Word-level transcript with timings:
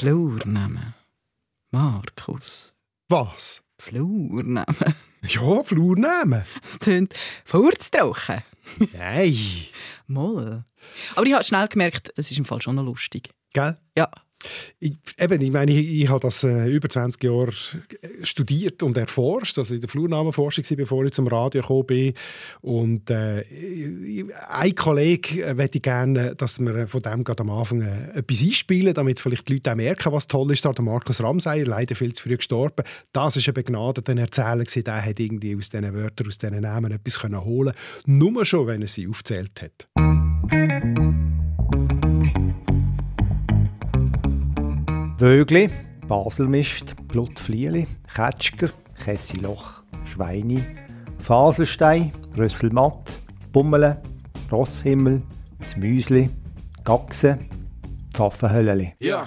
Flurnamen. 0.00 0.94
Markus. 1.72 2.72
Was? 3.10 3.62
Flurnamen. 3.78 4.64
Ja, 5.24 5.62
Flurnamen. 5.62 6.42
Das 6.62 6.78
tönt 6.78 7.12
furztrocken. 7.44 8.42
Nein. 8.94 9.36
Moll. 10.06 10.64
Aber 11.14 11.26
ich 11.26 11.34
habe 11.34 11.44
schnell 11.44 11.68
gemerkt, 11.68 12.12
das 12.16 12.30
ist 12.30 12.38
im 12.38 12.46
Fall 12.46 12.62
schon 12.62 12.76
noch 12.76 12.84
lustig. 12.84 13.28
Gell? 13.52 13.74
Ja. 13.94 14.08
Ich, 14.78 14.96
eben, 15.18 15.40
ich 15.40 15.50
meine, 15.50 15.72
ich, 15.72 16.02
ich 16.02 16.08
habe 16.08 16.20
das 16.20 16.42
äh, 16.44 16.68
über 16.68 16.88
20 16.88 17.22
Jahre 17.22 17.52
studiert 18.22 18.82
und 18.82 18.96
erforscht, 18.96 19.58
also 19.58 19.74
in 19.74 19.80
der 19.80 19.88
Flurnamenforschung, 19.88 20.64
bevor 20.76 21.04
ich 21.04 21.12
zum 21.12 21.26
Radio 21.26 21.60
gekommen 21.60 21.86
bin. 21.86 22.14
Und 22.60 23.10
äh, 23.10 23.44
ein 24.48 24.74
Kollege 24.74 25.44
äh, 25.44 25.54
möchte 25.54 25.80
gerne, 25.80 26.34
dass 26.34 26.58
wir 26.60 26.88
von 26.88 27.02
dem 27.02 27.24
gerade 27.24 27.42
am 27.42 27.50
Anfang 27.50 27.82
äh, 27.82 28.18
etwas 28.18 28.42
einspielen, 28.42 28.94
damit 28.94 29.20
vielleicht 29.20 29.48
die 29.48 29.54
Leute 29.54 29.72
auch 29.72 29.76
merken, 29.76 30.12
was 30.12 30.26
toll 30.26 30.50
ist. 30.52 30.64
Der 30.64 30.82
Markus 30.82 31.22
Ramseyer, 31.22 31.66
leider 31.66 31.94
viel 31.94 32.12
zu 32.12 32.22
früh 32.22 32.36
gestorben. 32.36 32.84
Das 33.12 33.36
ist 33.36 33.48
ein 33.48 33.54
begnadeter 33.54 34.16
Erzähler, 34.16 34.64
der 34.64 35.04
hat 35.04 35.20
irgendwie 35.20 35.56
aus 35.56 35.68
diesen 35.68 35.92
Wörtern, 35.92 36.26
aus 36.26 36.38
diesen 36.38 36.60
Namen 36.60 36.92
etwas 36.92 37.18
können 37.18 37.44
holen 37.44 37.74
Nur 38.06 38.44
schon, 38.44 38.66
wenn 38.66 38.82
er 38.82 38.88
sie 38.88 39.08
aufzählt 39.08 39.60
hat. 39.62 40.29
Vögli, 45.20 45.68
Baselmist, 46.08 46.96
Blutflieli, 47.08 47.86
Ketschger, 48.14 48.70
Kessiloch, 49.04 49.82
Schweini, 50.06 50.64
Faselstein, 51.18 52.10
Rösselmatt, 52.38 53.12
Bummele, 53.52 54.00
Rosshimmel, 54.50 55.20
das 55.58 55.76
Müsli, 55.76 56.30
Gachse, 56.84 57.38
Pfaffenhölleli. 58.14 58.94
Ja. 58.98 59.26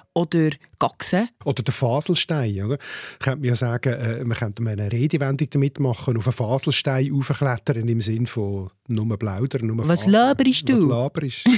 oder 0.13 0.49
Gachse. 0.79 1.27
Oder 1.45 1.63
der 1.63 1.73
Faselstein. 1.73 2.65
Oder? 2.65 2.77
Könnte 3.19 3.39
man 3.39 3.49
ja 3.49 3.55
sagen, 3.55 3.93
äh, 3.93 4.23
man 4.23 4.37
könnte 4.37 4.63
eine 4.67 4.91
Redewendung 4.91 5.49
damit 5.49 5.79
machen, 5.79 6.17
auf 6.17 6.27
einen 6.27 6.33
Faselstein 6.33 7.13
aufklettern 7.13 7.87
im 7.87 8.01
Sinn 8.01 8.27
von 8.27 8.69
nur 8.87 9.17
plaudern, 9.17 9.67
nur 9.67 9.87
Was 9.87 10.05
laberst 10.05 10.67
du? 10.67 10.73
Was 10.73 10.89
laberst 10.89 11.49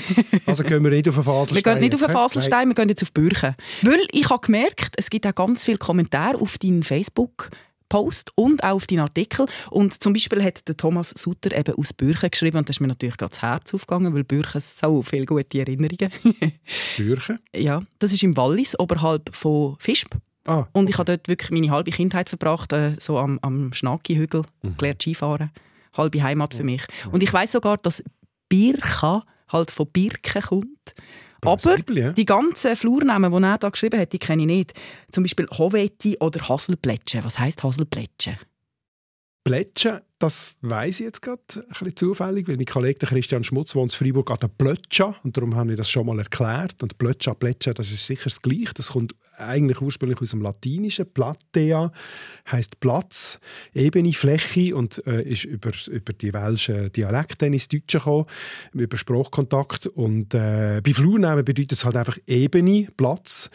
Also 0.46 0.64
gehen 0.64 0.84
wir 0.84 0.92
nicht 0.92 1.10
auf 1.10 1.16
einen 1.16 1.24
Faselstein. 1.24 1.56
Wir 1.56 1.74
gehen 1.74 1.82
nicht 1.82 1.96
auf 1.96 2.04
einen 2.04 2.14
Faselstein, 2.14 2.68
wir 2.68 2.76
gehen 2.76 2.90
jetzt 2.90 3.04
auf 3.04 3.12
Bürchen. 3.12 3.56
Weil 3.82 4.08
ich 4.12 4.30
habe 4.30 4.46
gemerkt, 4.46 4.94
es 4.98 5.10
gibt 5.10 5.26
auch 5.26 5.36
ganz 5.36 5.64
viele 5.64 5.78
Kommentare 5.78 6.40
auf 6.40 6.58
deinen 6.58 6.84
Facebook 6.84 7.50
Post 7.90 8.32
und 8.36 8.64
auch 8.64 8.76
auf 8.76 8.88
deinen 8.88 9.00
Artikel. 9.00 9.46
Und 9.70 10.02
zum 10.02 10.14
Beispiel 10.14 10.44
hat 10.44 10.68
der 10.68 10.78
Thomas 10.78 11.14
Sutter 11.16 11.56
eben 11.56 11.76
aus 11.76 11.94
Bürchen 11.94 12.30
geschrieben 12.30 12.58
und 12.58 12.70
das 12.70 12.78
ist 12.78 12.80
mir 12.82 12.88
natürlich 12.88 13.18
gerade 13.18 13.32
das 13.32 13.42
Herz 13.42 13.74
aufgegangen, 13.74 14.14
weil 14.14 14.24
Bürchen 14.24 14.62
so 14.62 15.02
viele 15.02 15.26
gute 15.26 15.60
Erinnerungen. 15.60 16.12
Bürchen? 16.98 17.40
Ja, 17.56 17.82
das 18.00 18.14
ist 18.14 18.24
im 18.24 18.36
Wallis, 18.38 18.78
oberhalb 18.80 19.36
von 19.36 19.76
Fischb. 19.80 20.16
Ah, 20.46 20.60
okay. 20.60 20.70
Und 20.74 20.90
ich 20.90 20.98
habe 20.98 21.06
dort 21.06 21.28
wirklich 21.28 21.52
meine 21.52 21.70
halbe 21.72 21.92
Kindheit 21.92 22.30
verbracht, 22.30 22.74
äh, 22.74 22.94
so 23.00 23.18
am, 23.18 23.40
am 23.42 23.74
Schnaki-Hügel, 23.74 24.44
mhm. 24.62 24.78
gelernt 24.78 25.02
Skifahren. 25.02 25.52
Halbe 25.94 26.24
Heimat 26.24 26.56
für 26.56 26.64
mich. 26.64 26.84
Und 27.12 27.22
ich 27.22 27.32
weiß 27.32 27.52
sogar, 27.52 27.78
dass 27.78 28.04
Birka 28.50 29.24
halt 29.50 29.72
von 29.72 29.88
Birken 29.88 30.42
kommt. 30.42 30.96
Aber 31.46 32.14
die 32.14 32.26
ganzen 32.26 32.76
Flurnamen, 32.76 33.32
die 33.32 33.44
er 33.44 33.58
da 33.58 33.70
geschrieben 33.70 34.00
hat, 34.00 34.14
die 34.14 34.20
kenne 34.20 34.44
ich 34.44 34.48
nicht. 34.48 34.74
Zum 35.12 35.24
Beispiel 35.24 35.48
Hovetti 35.48 36.18
oder 36.20 36.48
Haselplätsche. 36.48 37.24
Was 37.24 37.40
heisst 37.40 37.64
Haselplätsche? 37.64 38.38
Plätsche, 39.44 40.04
das 40.20 40.56
weiß 40.62 41.02
ich 41.02 41.06
jetzt 41.06 41.22
gerade 41.22 41.42
zufällig, 41.96 42.48
weil 42.48 42.56
mein 42.56 42.66
Kollege 42.66 43.06
Christian 43.06 43.44
Schmutz 43.44 43.76
wohnt 43.76 43.94
in 43.94 43.98
Freiburg 43.98 44.32
an 44.32 44.38
der 44.42 44.48
Plötscha 44.48 45.16
und 45.24 45.36
darum 45.36 45.56
habe 45.56 45.72
ich 45.72 45.78
das 45.78 45.90
schon 45.90 46.06
mal 46.06 46.18
erklärt. 46.18 46.82
Und 46.82 46.98
Plötscha, 46.98 47.34
Plätsche, 47.34 47.74
das 47.74 47.92
ist 47.92 48.08
sicher 48.08 48.26
das 48.26 48.42
Gleiche. 48.42 48.74
Das 48.74 48.92
kommt 48.92 49.14
eigentlich 49.38 49.82
ursprünglich 49.82 50.22
aus 50.22 50.30
dem 50.30 50.42
Latinischen. 50.42 51.12
Platea 51.12 51.92
heißt 52.52 52.80
Platz, 52.80 53.40
Ebene, 53.74 54.14
Fläche 54.14 54.76
und 54.76 55.06
äh, 55.08 55.24
ist 55.24 55.44
über, 55.44 55.72
über 55.92 56.14
die 56.14 56.34
welschen 56.34 56.92
Dialekte 56.94 57.48
ins 57.48 57.68
Deutsche 57.68 57.98
gekommen, 57.98 58.26
über 58.74 58.98
Sprachkontakt. 58.98 59.88
Und 59.88 60.34
äh, 60.34 60.82
bei 60.82 60.94
Flurnamen 60.94 61.44
bedeutet 61.44 61.74
es 61.74 61.86
halt 61.86 61.98
einfach 61.98 62.18
Ebene, 62.28 62.88
Platz 62.96 63.50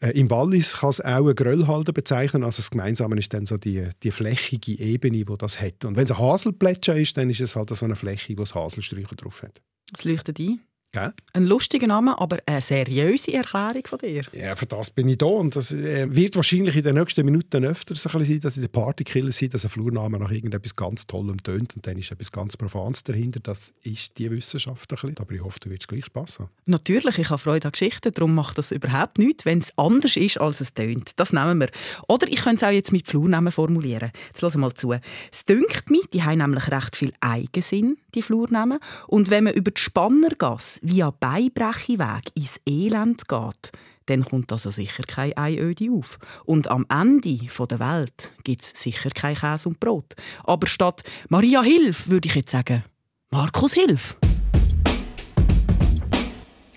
Im 0.00 0.30
Wallis 0.30 0.78
kann 0.78 0.90
es 0.90 1.00
auch 1.00 1.26
einen 1.26 1.34
Gröllhalter 1.34 1.92
bezeichnen. 1.92 2.44
Also 2.44 2.58
das 2.58 2.70
Gemeinsame 2.70 3.18
ist 3.18 3.34
dann 3.34 3.46
so 3.46 3.56
die, 3.56 3.88
die 4.02 4.10
flächige 4.10 4.78
Ebene, 4.78 5.24
die 5.24 5.36
das 5.36 5.60
hat. 5.60 5.84
Und 5.84 5.96
wenn 5.96 6.04
es 6.04 6.12
ein 6.12 6.18
Haselplätscher 6.18 6.96
ist, 6.96 7.16
dann 7.16 7.30
ist 7.30 7.40
es 7.40 7.56
halt 7.56 7.70
so 7.70 7.84
eine 7.84 7.96
Fläche, 7.96 8.36
wo 8.38 8.42
es 8.42 8.54
Haselsträucher 8.54 9.16
drauf 9.16 9.42
hat. 9.42 9.60
Es 9.92 10.04
leuchtet 10.04 10.38
ein. 10.38 10.60
Gell? 10.90 11.12
Ein 11.34 11.44
lustiger 11.44 11.86
Name, 11.86 12.18
aber 12.18 12.38
eine 12.46 12.62
seriöse 12.62 13.34
Erklärung 13.34 13.82
von 13.86 13.98
dir. 13.98 14.24
Ja, 14.32 14.56
für 14.56 14.64
das 14.64 14.90
bin 14.90 15.06
ich 15.08 15.18
da. 15.18 15.26
Und 15.26 15.54
das 15.54 15.70
äh, 15.70 16.06
wird 16.08 16.34
wahrscheinlich 16.34 16.76
in 16.76 16.82
den 16.82 16.94
nächsten 16.94 17.26
Minuten 17.26 17.62
öfter 17.64 17.94
so 17.94 18.08
sein, 18.08 18.40
dass 18.40 18.56
in 18.56 18.62
den 18.62 18.72
Partykiller 18.72 19.30
sind, 19.32 19.52
dass 19.52 19.64
ein 19.64 19.70
Flurname 19.70 20.18
nach 20.18 20.30
irgendetwas 20.30 20.74
ganz 20.74 21.06
Tollem 21.06 21.42
tönt 21.42 21.76
und 21.76 21.86
dann 21.86 21.98
ist 21.98 22.10
etwas 22.10 22.32
ganz 22.32 22.56
Profanes 22.56 23.04
dahinter. 23.04 23.40
Das 23.40 23.74
ist 23.82 24.16
die 24.16 24.30
Wissenschaft 24.30 24.90
ein 24.90 24.94
bisschen. 24.94 25.18
Aber 25.18 25.32
ich 25.32 25.42
hoffe, 25.42 25.60
du 25.60 25.68
wirst 25.68 25.88
gleich 25.88 26.06
Spass 26.06 26.38
haben. 26.38 26.48
Natürlich, 26.64 27.18
ich 27.18 27.28
habe 27.28 27.38
Freude 27.38 27.68
an 27.68 27.72
Geschichten, 27.72 28.10
darum 28.12 28.34
macht 28.34 28.56
das 28.56 28.72
überhaupt 28.72 29.18
nichts, 29.18 29.44
wenn 29.44 29.58
es 29.58 29.76
anders 29.76 30.16
ist, 30.16 30.40
als 30.40 30.62
es 30.62 30.72
tönt. 30.72 31.12
Das 31.16 31.34
nehmen 31.34 31.60
wir. 31.60 31.68
Oder 32.08 32.28
ich 32.28 32.42
könnte 32.42 32.64
es 32.64 32.68
auch 32.68 32.72
jetzt 32.72 32.92
mit 32.92 33.06
Flurnamen 33.06 33.52
formulieren. 33.52 34.10
Jetzt 34.28 34.40
hören 34.40 34.62
mal 34.62 34.72
zu. 34.72 34.94
Es 35.30 35.44
dünkt 35.44 35.90
mich, 35.90 36.06
die 36.14 36.22
haben 36.22 36.38
nämlich 36.38 36.70
recht 36.70 36.96
viel 36.96 37.12
Eigensinn, 37.20 37.98
die 38.14 38.22
Flurnamen. 38.22 38.78
Und 39.06 39.30
wenn 39.30 39.44
man 39.44 39.54
über 39.54 39.70
die 39.70 39.80
Spannergasse 39.80 40.80
via 40.82 41.10
Beibrecheweg 41.10 42.30
ins 42.34 42.60
Elend 42.66 43.28
geht, 43.28 43.72
dann 44.06 44.24
kommt 44.24 44.50
also 44.52 44.70
sicher 44.70 45.02
kein 45.06 45.36
Einöde 45.36 45.90
auf. 45.92 46.18
Und 46.44 46.68
am 46.68 46.86
Ende 46.88 47.38
der 47.38 47.78
Welt 47.78 48.32
gibt 48.44 48.62
es 48.62 48.72
sicher 48.74 49.10
kein 49.10 49.36
Käse 49.36 49.68
und 49.68 49.80
Brot. 49.80 50.14
Aber 50.44 50.66
statt 50.66 51.02
Maria 51.28 51.62
Hilf 51.62 52.08
würde 52.08 52.28
ich 52.28 52.34
jetzt 52.34 52.52
sagen, 52.52 52.84
Markus 53.30 53.74
Hilf. 53.74 54.16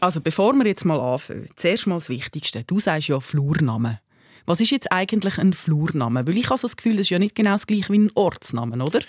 Also 0.02 0.20
bevor 0.20 0.54
wir 0.54 0.66
jetzt 0.66 0.84
mal 0.84 1.00
anfangen, 1.00 1.48
zuerst 1.56 1.88
mal 1.88 1.96
das 1.96 2.10
Wichtigste. 2.10 2.64
Du 2.64 2.80
sagst 2.80 3.08
ja 3.08 3.20
Flurnamen. 3.20 4.00
Was 4.46 4.60
ist 4.60 4.72
jetzt 4.72 4.92
eigentlich 4.92 5.38
ein 5.38 5.54
Flurname? 5.54 6.26
Weil 6.28 6.38
ich 6.38 6.50
habe 6.50 6.58
so 6.58 6.68
das 6.68 6.76
Gefühl, 6.76 6.94
das 6.94 7.02
ist 7.02 7.12
ja 7.12 7.20
nicht 7.20 7.36
genau 7.36 7.52
das 7.52 7.68
gleiche 7.68 7.94
wie 7.94 8.00
ein 8.00 8.12
Ortsname, 8.16 8.84
oder? 8.84 9.02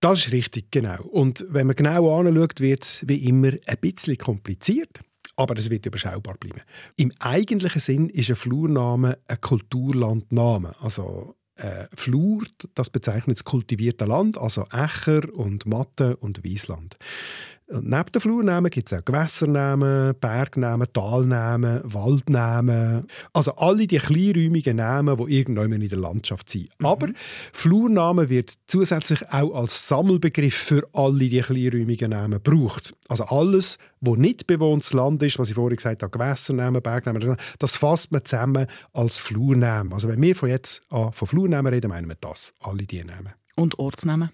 Das 0.00 0.26
ist 0.26 0.32
richtig, 0.32 0.70
genau. 0.70 1.02
Und 1.02 1.44
wenn 1.48 1.66
man 1.66 1.74
genau 1.74 2.18
anschaut, 2.18 2.60
wird 2.60 2.84
es 2.84 3.04
wie 3.08 3.26
immer 3.28 3.52
ein 3.66 3.78
bisschen 3.80 4.16
kompliziert. 4.16 5.00
Aber 5.36 5.56
es 5.56 5.70
wird 5.70 5.86
überschaubar 5.86 6.36
bleiben. 6.38 6.62
Im 6.96 7.12
eigentlichen 7.20 7.80
Sinn 7.80 8.08
ist 8.08 8.28
ein 8.30 8.36
Flurname 8.36 9.18
ein 9.28 9.40
Kulturlandname. 9.40 10.74
Also 10.80 11.36
äh, 11.54 11.86
Flur, 11.94 12.44
das 12.74 12.90
bezeichnet 12.90 13.38
das 13.38 13.44
kultivierte 13.44 14.04
Land, 14.04 14.38
also 14.38 14.66
Ächer 14.72 15.32
und 15.32 15.66
Matte 15.66 16.16
und 16.16 16.42
Wiesland. 16.44 16.96
Und 17.70 17.86
neben 17.86 18.12
den 18.12 18.20
Flurnamen 18.22 18.70
gibt 18.70 18.90
es 18.90 18.98
auch 18.98 19.04
Gewässernamen, 19.04 20.14
Bergnamen, 20.18 20.86
Talnamen, 20.90 21.80
Waldnamen. 21.84 23.06
Also 23.34 23.56
alle 23.56 23.86
die 23.86 23.98
kleinräumigen 23.98 24.78
Namen, 24.78 25.18
die 25.18 25.36
irgendwann 25.36 25.72
in 25.72 25.88
der 25.88 25.98
Landschaft 25.98 26.48
sind. 26.48 26.70
Mhm. 26.78 26.86
Aber 26.86 27.08
Flurnamen 27.52 28.30
wird 28.30 28.54
zusätzlich 28.68 29.22
auch 29.30 29.54
als 29.54 29.86
Sammelbegriff 29.86 30.54
für 30.54 30.88
alle 30.94 31.18
die 31.18 31.40
kleinräumigen 31.40 32.10
Namen 32.10 32.42
gebraucht. 32.42 32.94
Also 33.08 33.24
alles, 33.24 33.76
wo 34.00 34.16
nicht 34.16 34.46
bewohntes 34.46 34.94
Land 34.94 35.22
ist, 35.22 35.38
was 35.38 35.50
ich 35.50 35.54
vorhin 35.54 35.76
gesagt 35.76 36.02
habe, 36.02 36.10
Gewässernamen, 36.10 36.80
Bergnamen, 36.80 37.36
das 37.58 37.76
fasst 37.76 38.12
man 38.12 38.24
zusammen 38.24 38.66
als 38.94 39.18
Flurnamen. 39.18 39.92
Also 39.92 40.08
wenn 40.08 40.22
wir 40.22 40.34
von 40.34 40.48
jetzt 40.48 40.80
an 40.88 41.12
von 41.12 41.28
Flurnamen 41.28 41.70
reden, 41.72 41.90
meinen 41.90 42.08
wir 42.08 42.16
das, 42.18 42.54
alle 42.60 42.84
diese 42.84 43.04
Namen. 43.04 43.34
Und 43.58 43.80
Ortsnamen? 43.80 44.30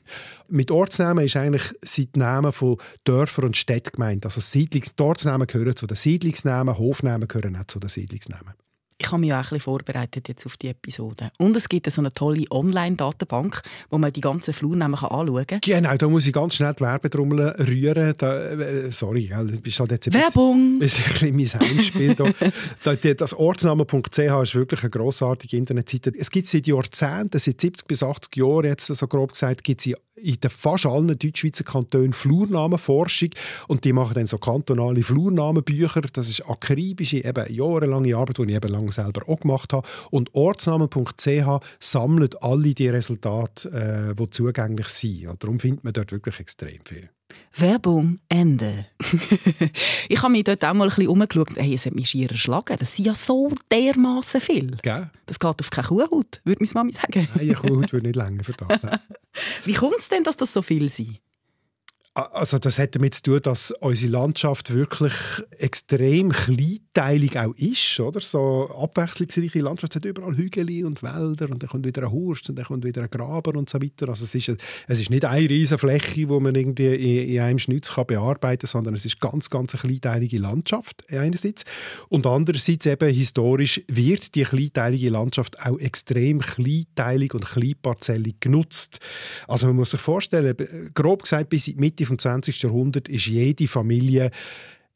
Mit 0.48 0.70
Ortsnamen 0.70 1.24
ist 1.24 1.34
eigentlich 1.36 1.74
sind 1.80 2.14
die 2.14 2.18
Namen 2.18 2.52
von 2.52 2.76
Dörfern 3.04 3.46
und 3.46 3.56
Städten 3.56 3.92
gemeint. 3.92 4.26
Also 4.26 4.42
Siedlungs 4.42 4.94
die 4.94 5.02
Ortsnamen 5.02 5.46
gehören 5.46 5.74
zu 5.74 5.86
den 5.86 5.96
Siedlungsnamen, 5.96 6.76
Hofnamen 6.76 7.26
gehören 7.26 7.56
auch 7.56 7.66
zu 7.66 7.80
den 7.80 7.88
Siedlungsnamen. 7.88 8.52
Ich 8.96 9.10
habe 9.10 9.18
mich 9.18 9.32
auch 9.32 9.38
ein 9.38 9.42
bisschen 9.42 9.60
vorbereitet 9.60 10.28
jetzt 10.28 10.46
auf 10.46 10.56
die 10.56 10.68
Episode. 10.68 11.30
Und 11.38 11.56
es 11.56 11.68
gibt 11.68 11.90
so 11.90 12.00
eine 12.00 12.12
tolle 12.12 12.44
Online-Datenbank, 12.50 13.62
wo 13.90 13.98
man 13.98 14.12
die 14.12 14.20
ganzen 14.20 14.54
Flurnamen 14.54 14.94
anschauen 14.94 15.46
kann. 15.46 15.60
Genau, 15.62 15.96
da 15.96 16.08
muss 16.08 16.26
ich 16.28 16.32
ganz 16.32 16.54
schnell 16.54 16.74
die 16.74 16.82
Werbetrommel 16.82 17.56
rühren. 17.58 18.14
Da, 18.16 18.50
äh, 18.50 18.92
sorry, 18.92 19.28
das 19.28 19.60
ist 19.60 19.80
halt 19.80 19.90
jetzt 19.90 20.06
ein 20.06 20.14
Werbung! 20.14 20.78
Das 20.78 20.96
ist 20.96 21.22
ein 21.22 21.36
bisschen 21.36 21.60
mein 21.60 21.68
Heimspiel. 21.68 22.14
da. 22.14 22.94
Das 23.14 23.34
Ortsname.ch 23.34 24.18
ist 24.18 24.54
wirklich 24.54 24.82
eine 24.82 24.90
grossartige 24.90 25.56
Internetseite. 25.56 26.12
Es 26.16 26.30
gibt 26.30 26.46
seit 26.46 26.68
Jahrzehnten, 26.68 27.38
seit 27.38 27.60
70 27.60 27.88
bis 27.88 28.02
80 28.02 28.36
Jahren, 28.36 28.66
jetzt 28.66 28.86
so 28.86 29.06
grob 29.08 29.32
gesagt, 29.32 29.64
gibt 29.64 29.84
es 29.84 29.92
in 30.24 30.40
den 30.40 30.50
fast 30.50 30.86
allen 30.86 31.18
Deutschschweizer 31.18 31.64
Kantonen 31.64 32.12
Flurnamenforschung 32.12 33.30
und 33.68 33.84
die 33.84 33.92
machen 33.92 34.14
dann 34.14 34.26
so 34.26 34.38
kantonale 34.38 35.02
Flurnamenbücher. 35.02 36.00
Das 36.12 36.28
ist 36.28 36.48
akribische, 36.48 37.24
eben 37.24 37.52
jahrelange 37.52 38.16
Arbeit, 38.16 38.38
die 38.38 38.42
ich 38.44 38.54
eben 38.54 38.70
lange 38.70 38.92
selber 38.94 39.28
auch 39.28 39.40
gemacht 39.40 39.72
habe. 39.72 39.86
Und 40.10 40.34
ortsnamen.ch 40.34 41.64
sammelt 41.80 42.42
alle 42.42 42.74
die 42.74 42.88
Resultate, 42.88 43.70
äh, 43.70 44.14
die 44.14 44.30
zugänglich 44.30 44.88
sind. 44.88 45.28
Und 45.28 45.42
darum 45.42 45.60
findet 45.60 45.84
man 45.84 45.92
dort 45.92 46.12
wirklich 46.12 46.40
extrem 46.40 46.80
viel. 46.84 47.10
Werbung 47.56 48.18
Ende. 48.28 48.86
ich 50.08 50.22
habe 50.22 50.32
mich 50.32 50.44
dort 50.44 50.64
auch 50.64 50.74
mal 50.74 50.84
ein 50.84 50.88
bisschen 50.88 51.08
umgeschaut. 51.08 51.56
Hey, 51.56 51.74
es 51.74 51.86
hat 51.86 51.94
mich 51.94 52.10
schier 52.10 52.30
erschlagen. 52.30 52.76
Das 52.78 52.96
sind 52.96 53.06
ja 53.06 53.14
so 53.14 53.50
dermaßen 53.70 54.40
viel. 54.40 54.76
Gell? 54.82 55.10
Das 55.26 55.38
geht 55.38 55.60
auf 55.60 55.70
keine 55.70 55.88
Kuhhaut, 55.88 56.40
würde 56.44 56.64
meine 56.64 56.72
Mami 56.74 56.92
sagen. 56.92 57.28
Nein, 57.34 57.40
eine 57.40 57.54
Kuhhaut 57.54 57.92
würde 57.92 58.06
nicht 58.06 58.16
länger 58.16 58.42
für 58.42 58.52
das. 58.52 58.82
Wie 59.64 59.72
kommt 59.72 59.98
es 59.98 60.08
denn, 60.08 60.24
dass 60.24 60.36
das 60.36 60.52
so 60.52 60.62
viel 60.62 60.90
sind? 60.90 61.18
Also 62.16 62.60
das 62.60 62.78
hat 62.78 62.94
damit 62.94 63.14
zu 63.14 63.22
tun, 63.22 63.40
dass 63.42 63.72
unsere 63.80 64.12
Landschaft 64.12 64.72
wirklich 64.72 65.12
extrem 65.58 66.30
kleinteilig 66.30 67.36
auch 67.36 67.56
ist, 67.56 67.98
oder? 67.98 68.20
So 68.20 68.70
abwechslungsreiche 68.70 69.58
Landschaft 69.58 69.94
es 69.94 69.96
hat 69.96 70.04
überall 70.04 70.36
Hügel 70.36 70.86
und 70.86 71.02
Wälder 71.02 71.50
und 71.50 71.60
dann 71.60 71.68
kommt 71.68 71.84
wieder 71.84 72.04
ein 72.04 72.12
Hurst 72.12 72.48
und 72.48 72.54
dann 72.56 72.66
kommt 72.66 72.84
wieder 72.84 73.02
ein 73.02 73.10
Graber 73.10 73.58
und 73.58 73.68
so 73.68 73.82
weiter. 73.82 74.08
Also 74.08 74.22
es 74.22 74.34
ist, 74.36 74.48
es 74.86 75.00
ist 75.00 75.10
nicht 75.10 75.24
eine 75.24 75.50
riesige 75.50 75.76
Fläche, 75.78 76.28
wo 76.28 76.38
man 76.38 76.54
irgendwie 76.54 76.94
in, 76.94 77.30
in 77.30 77.40
einem 77.40 77.58
Schnitz 77.58 77.92
kann 77.92 78.06
bearbeiten 78.06 78.60
kann, 78.60 78.70
sondern 78.70 78.94
es 78.94 79.04
ist 79.04 79.18
ganz, 79.18 79.50
ganz 79.50 79.74
eine 79.74 79.80
kleinteilige 79.80 80.38
Landschaft 80.38 81.04
einerseits 81.10 81.64
und 82.10 82.28
andererseits 82.28 82.86
eben 82.86 83.12
historisch 83.12 83.82
wird 83.88 84.36
die 84.36 84.44
kleinteilige 84.44 85.10
Landschaft 85.10 85.58
auch 85.60 85.80
extrem 85.80 86.38
kleinteilig 86.38 87.34
und 87.34 87.44
kleinparzellig 87.44 88.38
genutzt. 88.38 89.00
Also 89.48 89.66
man 89.66 89.74
muss 89.74 89.90
sich 89.90 90.00
vorstellen, 90.00 90.54
grob 90.94 91.24
gesagt 91.24 91.48
bis 91.48 91.66
in 91.66 91.74
die 91.74 91.80
Mitte 91.80 92.03
vom 92.04 92.18
20. 92.18 92.62
Jahrhundert 92.62 93.08
ist 93.08 93.26
jede 93.26 93.68
Familie 93.68 94.30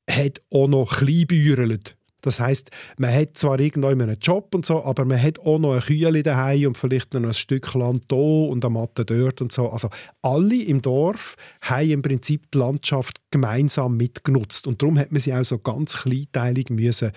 hat 0.09 0.41
auch 0.51 0.69
noch 0.69 0.99
kleinbäuerlet. 0.99 1.99
Das 2.21 2.41
heißt, 2.41 2.71
man 2.99 3.15
hat 3.15 3.37
zwar 3.37 3.61
irgendwann 3.61 4.01
einen 4.01 4.19
Job 4.19 4.53
und 4.55 4.67
so, 4.67 4.83
aber 4.83 5.05
man 5.05 5.23
hat 5.23 5.39
auch 5.39 5.59
noch 5.59 5.75
ein 5.75 5.81
Kühle 5.81 6.23
daheim 6.25 6.69
und 6.69 6.77
vielleicht 6.77 7.15
noch 7.15 7.23
ein 7.23 7.33
Stück 7.33 7.73
Land 7.75 8.07
hier 8.11 8.19
und 8.19 8.65
eine 8.65 8.75
Matte 8.75 9.05
dort 9.05 9.41
und 9.41 9.53
so. 9.53 9.69
Also 9.69 9.89
alle 10.21 10.63
im 10.63 10.83
Dorf 10.83 11.37
haben 11.63 11.91
im 11.91 12.03
Prinzip 12.03 12.51
die 12.51 12.59
Landschaft 12.59 13.19
gemeinsam 13.31 13.97
mitgenutzt 13.97 14.67
und 14.67 14.83
darum 14.83 14.99
hat 14.99 15.13
man 15.13 15.21
sie 15.21 15.33
auch 15.33 15.45
so 15.45 15.59
ganz 15.59 15.97
kleinteilig 15.99 16.71
müssen 16.71 17.13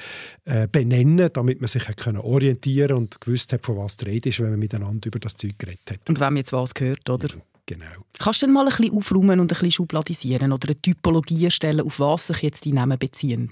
äh, 0.45 0.67
benennen, 0.67 1.29
damit 1.33 1.61
man 1.61 1.67
sich 1.67 1.83
können 1.95 2.19
orientieren 2.19 2.97
und 2.97 3.19
gewusst 3.21 3.53
hat, 3.53 3.65
von 3.65 3.77
was 3.77 3.97
die 3.97 4.05
Rede 4.05 4.29
ist, 4.29 4.39
wenn 4.39 4.51
man 4.51 4.59
miteinander 4.59 5.07
über 5.07 5.19
das 5.19 5.35
Zeug 5.35 5.57
geredet 5.57 5.89
hat. 5.89 6.09
Und 6.09 6.19
wenn 6.19 6.27
man 6.27 6.37
jetzt 6.37 6.53
was 6.53 6.75
gehört, 6.75 7.09
oder? 7.09 7.27
Ja. 7.27 7.41
Genau. 7.71 8.05
Kannst 8.19 8.41
du 8.41 8.47
denn 8.47 8.53
mal 8.53 8.67
ein 8.67 8.75
bisschen 8.75 8.93
aufräumen 8.93 9.39
und 9.39 9.45
ein 9.45 9.47
bisschen 9.47 9.71
schubladisieren 9.71 10.51
oder 10.51 10.67
eine 10.67 10.81
Typologie 10.81 11.45
erstellen, 11.45 11.79
auf 11.79 12.01
was 12.01 12.27
sich 12.27 12.41
jetzt 12.41 12.65
die 12.65 12.73
Namen 12.73 12.99
beziehen? 12.99 13.47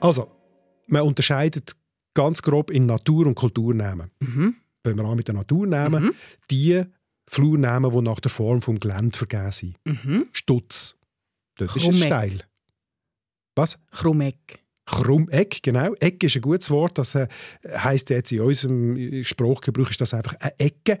Also, 0.00 0.30
man 0.86 1.02
unterscheidet 1.02 1.76
ganz 2.14 2.40
grob 2.40 2.70
in 2.70 2.86
Natur- 2.86 3.26
und 3.26 3.34
Kulturnamen. 3.34 4.12
Mhm. 4.20 4.54
Wenn 4.82 4.96
wir 4.96 5.04
an 5.04 5.16
mit 5.16 5.28
den 5.28 5.36
Naturnamen, 5.36 6.04
mhm. 6.04 6.14
die 6.50 6.82
Flurnamen, 7.28 7.90
die 7.90 8.00
nach 8.00 8.20
der 8.20 8.30
Form 8.30 8.60
des 8.60 8.80
Geländes 8.80 9.18
vergeben 9.18 9.52
sind. 9.52 9.76
Mhm. 9.84 10.28
Stutz. 10.32 10.96
Das 11.58 11.76
ist 11.76 11.84
ein 11.84 11.94
Steil. 11.94 12.44
Was? 13.54 13.78
Krummeck. 13.90 14.61
Krummeck, 14.92 15.62
genau. 15.62 15.94
Eck 16.00 16.22
ist 16.22 16.36
ein 16.36 16.42
gutes 16.42 16.70
Wort. 16.70 16.98
Das 16.98 17.14
äh, 17.14 17.26
heißt 17.66 18.10
jetzt 18.10 18.30
in 18.30 18.42
unserem 18.42 19.24
Sprachgebrauch 19.24 19.90
ist 19.90 20.00
das 20.00 20.12
einfach 20.12 20.34
eine 20.38 20.52
Ecke. 20.58 20.98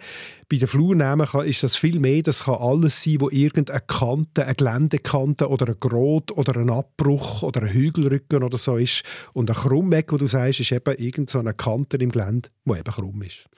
Bei 0.48 0.56
den 0.56 0.66
Flurnamen 0.66 1.28
ist 1.44 1.62
das 1.62 1.76
viel 1.76 2.00
mehr. 2.00 2.22
Das 2.22 2.44
kann 2.44 2.54
alles 2.54 3.02
sein, 3.02 3.20
wo 3.20 3.28
irgendeine 3.28 3.82
Kante, 3.86 4.46
eine 4.46 4.54
Geländekante 4.54 5.48
oder 5.48 5.68
ein 5.68 5.76
Grot 5.78 6.32
oder 6.32 6.58
ein 6.58 6.70
Abbruch 6.70 7.42
oder 7.42 7.62
ein 7.62 7.68
Hügelrücken 7.68 8.42
oder 8.42 8.56
so 8.56 8.76
ist. 8.76 9.02
Und 9.34 9.50
ein 9.50 9.56
Krummeck, 9.56 10.10
wo 10.10 10.16
du 10.16 10.26
sagst, 10.26 10.60
ist 10.60 10.72
eben 10.72 10.96
irgendeine 10.96 11.52
Kante 11.52 11.98
im 11.98 12.10
Gelände, 12.10 12.48
die 12.64 12.72
eben 12.72 12.84
krumm 12.84 13.22
ist. 13.22 13.48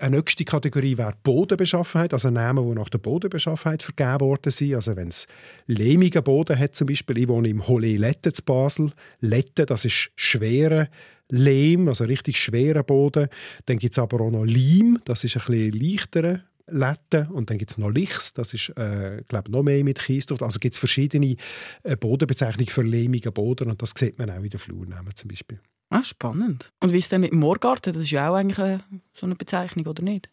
Eine 0.00 0.18
nächste 0.18 0.44
Kategorie 0.44 0.96
wäre 0.96 1.14
Bodenbeschaffenheit, 1.24 2.12
also 2.12 2.30
Namen, 2.30 2.68
die 2.68 2.74
nach 2.74 2.88
der 2.88 2.98
Bodenbeschaffenheit 2.98 3.82
vergeben 3.82 4.20
worden 4.20 4.52
sind. 4.52 4.76
Also 4.76 4.94
wenn 4.94 5.08
es 5.08 5.26
lehmigen 5.66 6.22
Boden 6.22 6.56
hat 6.56 6.76
zum 6.76 6.86
Beispiel, 6.86 7.18
ich 7.18 7.26
wohne 7.26 7.48
im 7.48 7.66
Holle 7.66 7.96
Lette 7.96 8.32
zu 8.32 8.44
Basel. 8.44 8.92
Lette, 9.18 9.66
das 9.66 9.84
ist 9.84 10.12
schwerer 10.14 10.88
Lehm, 11.30 11.88
also 11.88 12.04
richtig 12.04 12.36
schwerer 12.36 12.84
Boden. 12.84 13.26
Dann 13.66 13.78
gibt 13.78 13.94
es 13.94 13.98
aber 13.98 14.20
auch 14.20 14.30
noch 14.30 14.44
Leim, 14.44 15.00
das 15.04 15.24
ist 15.24 15.36
ein 15.36 15.42
bisschen 15.46 15.72
leichterer 15.72 16.40
Lette. 16.68 17.28
Und 17.32 17.50
dann 17.50 17.58
gibt 17.58 17.72
es 17.72 17.78
noch 17.78 17.90
Lichs, 17.90 18.32
das 18.32 18.54
ist, 18.54 18.68
äh, 18.76 19.22
glaube 19.26 19.50
noch 19.50 19.64
mehr 19.64 19.82
mit 19.82 19.98
Kies. 19.98 20.26
Also 20.30 20.60
gibt 20.60 20.74
es 20.74 20.78
verschiedene 20.78 21.34
äh, 21.82 21.96
Bodenbezeichnungen 21.96 22.68
für 22.68 22.82
lehmigen 22.82 23.32
Boden 23.32 23.68
und 23.68 23.82
das 23.82 23.94
sieht 23.96 24.16
man 24.16 24.30
auch 24.30 24.44
in 24.44 24.50
den 24.50 24.60
Flurnamen 24.60 25.12
zum 25.16 25.26
Beispiel. 25.26 25.58
Ah, 25.90 26.02
spannend. 26.02 26.70
Und 26.80 26.92
wie 26.92 26.98
ist 26.98 27.04
es 27.04 27.08
denn 27.10 27.22
mit 27.22 27.32
dem 27.32 27.40
Moorgarten? 27.40 27.92
Das 27.92 28.02
ist 28.02 28.10
ja 28.10 28.30
auch 28.30 28.34
eigentlich 28.34 28.58
eine, 28.58 28.80
so 29.14 29.26
eine 29.26 29.34
Bezeichnung, 29.34 29.86
oder 29.86 30.02
nicht? 30.02 30.28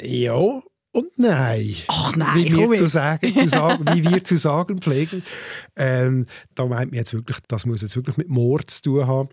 Ja 0.00 0.60
und 0.94 1.18
nein. 1.18 1.74
Ach 1.88 2.14
nein, 2.14 2.36
wie 2.36 2.56
wir, 2.56 2.74
zu 2.74 2.86
sagen, 2.86 3.36
zu 3.36 3.48
sagen, 3.48 3.84
wie 3.94 4.08
wir 4.08 4.22
zu 4.22 4.36
sagen 4.36 4.78
pflegen. 4.80 5.24
Ähm, 5.74 6.26
da 6.54 6.66
meint 6.66 6.92
man 6.92 6.98
jetzt 6.98 7.12
wirklich, 7.12 7.38
das 7.48 7.66
muss 7.66 7.82
jetzt 7.82 7.96
wirklich 7.96 8.16
mit 8.16 8.28
Moor 8.28 8.64
zu 8.66 8.82
tun 8.82 9.06
haben. 9.06 9.28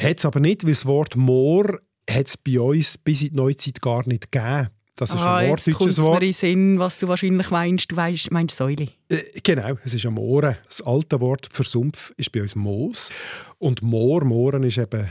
Hat 0.00 0.18
es 0.18 0.24
aber 0.24 0.40
nicht, 0.40 0.64
weil 0.64 0.72
das 0.72 0.86
Wort 0.86 1.14
Moor 1.14 1.78
hat 2.08 2.26
es 2.26 2.38
bei 2.38 2.58
uns 2.58 2.96
bis 2.96 3.22
in 3.22 3.30
die 3.30 3.36
Neuzeit 3.36 3.82
gar 3.82 4.08
nicht 4.08 4.32
gegeben. 4.32 4.68
Das 4.98 5.10
ist 5.10 5.20
ah, 5.20 5.36
ein 5.36 5.48
norddeutsches 5.48 6.02
Wort. 6.02 6.20
Mir 6.20 6.26
in 6.26 6.32
Sinn, 6.32 6.78
was 6.80 6.98
du 6.98 7.06
wahrscheinlich 7.06 7.50
meinst. 7.50 7.92
Du 7.92 7.94
meinst, 7.94 8.30
meinst 8.32 8.56
Säule. 8.56 8.88
Äh, 9.08 9.22
genau, 9.44 9.78
es 9.84 9.94
ist 9.94 10.04
ein 10.04 10.12
Moore. 10.12 10.58
Das 10.66 10.82
alte 10.82 11.20
Wort 11.20 11.48
für 11.52 11.62
Sumpf 11.62 12.12
ist 12.16 12.32
bei 12.32 12.42
uns 12.42 12.56
Moos. 12.56 13.10
Und 13.58 13.80
Moor, 13.80 14.24
Mooren 14.24 14.64
ist 14.64 14.76
eben 14.76 15.08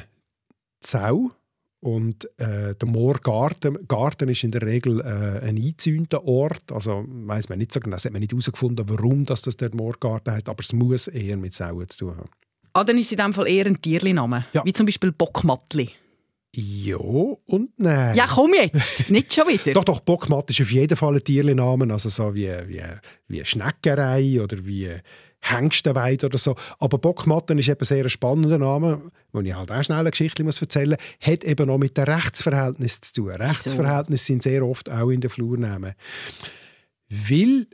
Zau. 0.82 1.32
Und 1.80 2.26
äh, 2.38 2.76
der 2.76 2.88
Moorgarten 2.88 3.88
Garten 3.88 4.28
ist 4.28 4.44
in 4.44 4.52
der 4.52 4.64
Regel 4.64 5.00
äh, 5.00 5.48
ein 5.48 5.56
eingezäunter 5.56 6.26
Ort. 6.26 6.70
Also 6.72 7.06
weiß 7.08 7.48
man 7.48 7.60
nicht 7.60 7.72
so 7.72 7.80
genau, 7.80 7.96
das 7.96 8.04
hat 8.04 8.12
man 8.12 8.20
nicht 8.20 8.34
herausgefunden, 8.34 8.90
warum 8.90 9.26
das, 9.26 9.44
das 9.44 9.56
der 9.56 9.74
Moorgarten 9.74 10.34
heißt, 10.34 10.50
aber 10.50 10.62
es 10.62 10.74
muss 10.74 11.08
eher 11.08 11.38
mit 11.38 11.54
Sauen 11.54 11.88
zu 11.88 12.00
tun 12.00 12.18
haben. 12.18 12.30
Ah, 12.74 12.84
dann 12.84 12.98
ist 12.98 13.06
es 13.06 13.12
in 13.14 13.20
dem 13.20 13.34
Fall 13.34 13.48
eher 13.48 13.68
ein 13.68 13.82
Tierli-Name. 13.82 14.48
Ja. 14.52 14.66
Wie 14.66 14.74
zum 14.74 14.86
Beispiel 14.86 15.12
Bockmattli. 15.14 15.92
Ja 16.56 16.98
und 16.98 17.72
nein. 17.78 18.16
Ja, 18.16 18.26
komm 18.28 18.54
jetzt, 18.54 19.10
nicht 19.10 19.34
schon 19.34 19.48
wieder. 19.48 19.74
doch, 19.74 19.84
doch, 19.84 20.00
Bockmatt 20.00 20.50
ist 20.50 20.62
auf 20.62 20.72
jeden 20.72 20.98
Fall 20.98 21.16
ein 21.16 21.24
Tierlenamen, 21.24 21.92
also 21.92 22.10
so 22.10 22.34
wie, 22.34 22.50
wie, 22.68 22.82
wie 23.28 23.46
Schneckerei 23.46 24.42
oder 24.42 24.66
wie 24.66 24.90
Hengstenweide 25.42 26.26
oder 26.26 26.38
so. 26.38 26.56
Aber 26.80 26.98
Bockmatten 26.98 27.60
ist 27.60 27.70
eben 27.70 27.84
sehr 27.86 28.04
ein 28.04 28.10
spannender 28.10 28.58
Name, 28.58 29.12
wo 29.32 29.42
ich 29.42 29.54
halt 29.54 29.72
auch 29.72 29.84
schnell 29.84 30.00
eine 30.00 30.12
Geschichte 30.12 30.44
muss 30.44 30.62
erzählen 30.62 30.98
muss, 30.98 31.28
hat 31.28 31.44
eben 31.44 31.70
auch 31.70 31.78
mit 31.78 31.98
dem 31.98 32.06
Rechtsverhältnis 32.06 33.02
zu 33.02 33.14
tun. 33.14 33.30
Rechtsverhältnisse 33.30 34.26
sind 34.26 34.44
sehr 34.44 34.66
oft 34.66 34.90
auch 34.90 35.10
in 35.10 35.22
den 35.22 35.30
Flurnamen. 35.30 35.94
Weil 37.10 37.68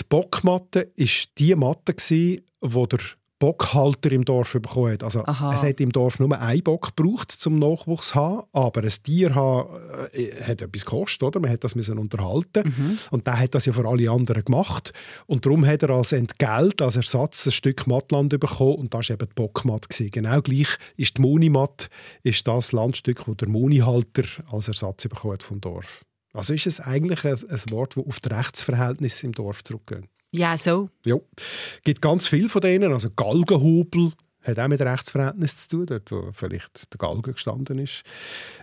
die 0.00 0.04
Bockmatte 0.08 0.92
ist 0.94 1.30
die 1.38 1.54
Matte 1.54 1.94
die 1.94 2.44
der 2.62 2.98
Bockhalter 3.38 4.10
im 4.12 4.24
Dorf 4.24 4.52
bekommen 4.52 4.92
hat. 4.92 5.04
Also 5.04 5.24
Aha. 5.24 5.54
es 5.54 5.62
hat 5.62 5.80
im 5.80 5.92
Dorf 5.92 6.18
nur 6.18 6.40
einen 6.40 6.62
Bock 6.62 6.96
gebraucht 6.96 7.30
zum 7.30 7.58
Nachwuchs 7.58 8.08
zu 8.08 8.14
haben, 8.16 8.42
aber 8.52 8.82
ein 8.82 8.88
Tier 8.88 9.34
haben, 9.34 9.68
äh, 10.12 10.42
hat 10.42 10.60
etwas 10.60 10.84
gekostet, 10.84 11.22
oder? 11.22 11.40
Man 11.40 11.50
hat 11.50 11.62
das 11.64 11.74
müssen 11.74 11.98
unterhalten 11.98 12.74
mhm. 12.76 12.98
und 13.10 13.26
der 13.26 13.38
hat 13.38 13.54
das 13.54 13.66
ja 13.66 13.72
für 13.72 13.86
alle 13.86 14.10
anderen 14.10 14.44
gemacht 14.44 14.92
und 15.26 15.46
darum 15.46 15.64
hat 15.66 15.82
er 15.82 15.90
als 15.90 16.12
Entgelt, 16.12 16.82
als 16.82 16.96
Ersatz 16.96 17.46
ein 17.46 17.52
Stück 17.52 17.86
Mattland 17.86 18.38
bekommen 18.38 18.74
und 18.74 18.94
das 18.94 19.08
war 19.08 19.14
eben 19.14 19.28
die 19.28 19.34
Bockmatt. 19.34 19.86
Genau 19.88 20.40
gleich 20.42 20.68
ist 20.96 21.18
die 21.18 21.22
Munimatt 21.22 21.88
ist 22.22 22.46
das 22.46 22.72
Landstück, 22.72 23.24
das 23.26 23.36
der 23.36 23.48
Munihalter 23.48 24.24
als 24.50 24.68
Ersatz 24.68 25.04
bekommen 25.04 25.34
hat 25.34 25.42
vom 25.42 25.60
Dorf. 25.60 26.04
Also 26.32 26.54
ist 26.54 26.66
es 26.66 26.80
eigentlich 26.80 27.24
ein, 27.24 27.32
ein 27.32 27.62
Wort, 27.70 27.96
das 27.96 28.04
auf 28.04 28.20
das 28.20 28.38
Rechtsverhältnis 28.38 29.22
im 29.22 29.32
Dorf 29.32 29.64
zurückgeht. 29.64 30.04
Ja, 30.32 30.56
so. 30.56 30.90
Ja. 31.04 31.16
Es 31.36 31.82
gibt 31.84 32.02
ganz 32.02 32.26
viele 32.26 32.48
von 32.48 32.60
denen. 32.60 32.92
Also 32.92 33.10
Galgenhobel 33.10 34.12
hat 34.42 34.58
auch 34.58 34.68
mit 34.68 34.80
Rechtsverhältnis 34.80 35.56
zu 35.56 35.68
tun, 35.68 35.86
dort 35.86 36.10
wo 36.10 36.30
vielleicht 36.32 36.92
der 36.92 36.98
Galgen 36.98 37.32
gestanden 37.32 37.78
ist. 37.78 38.02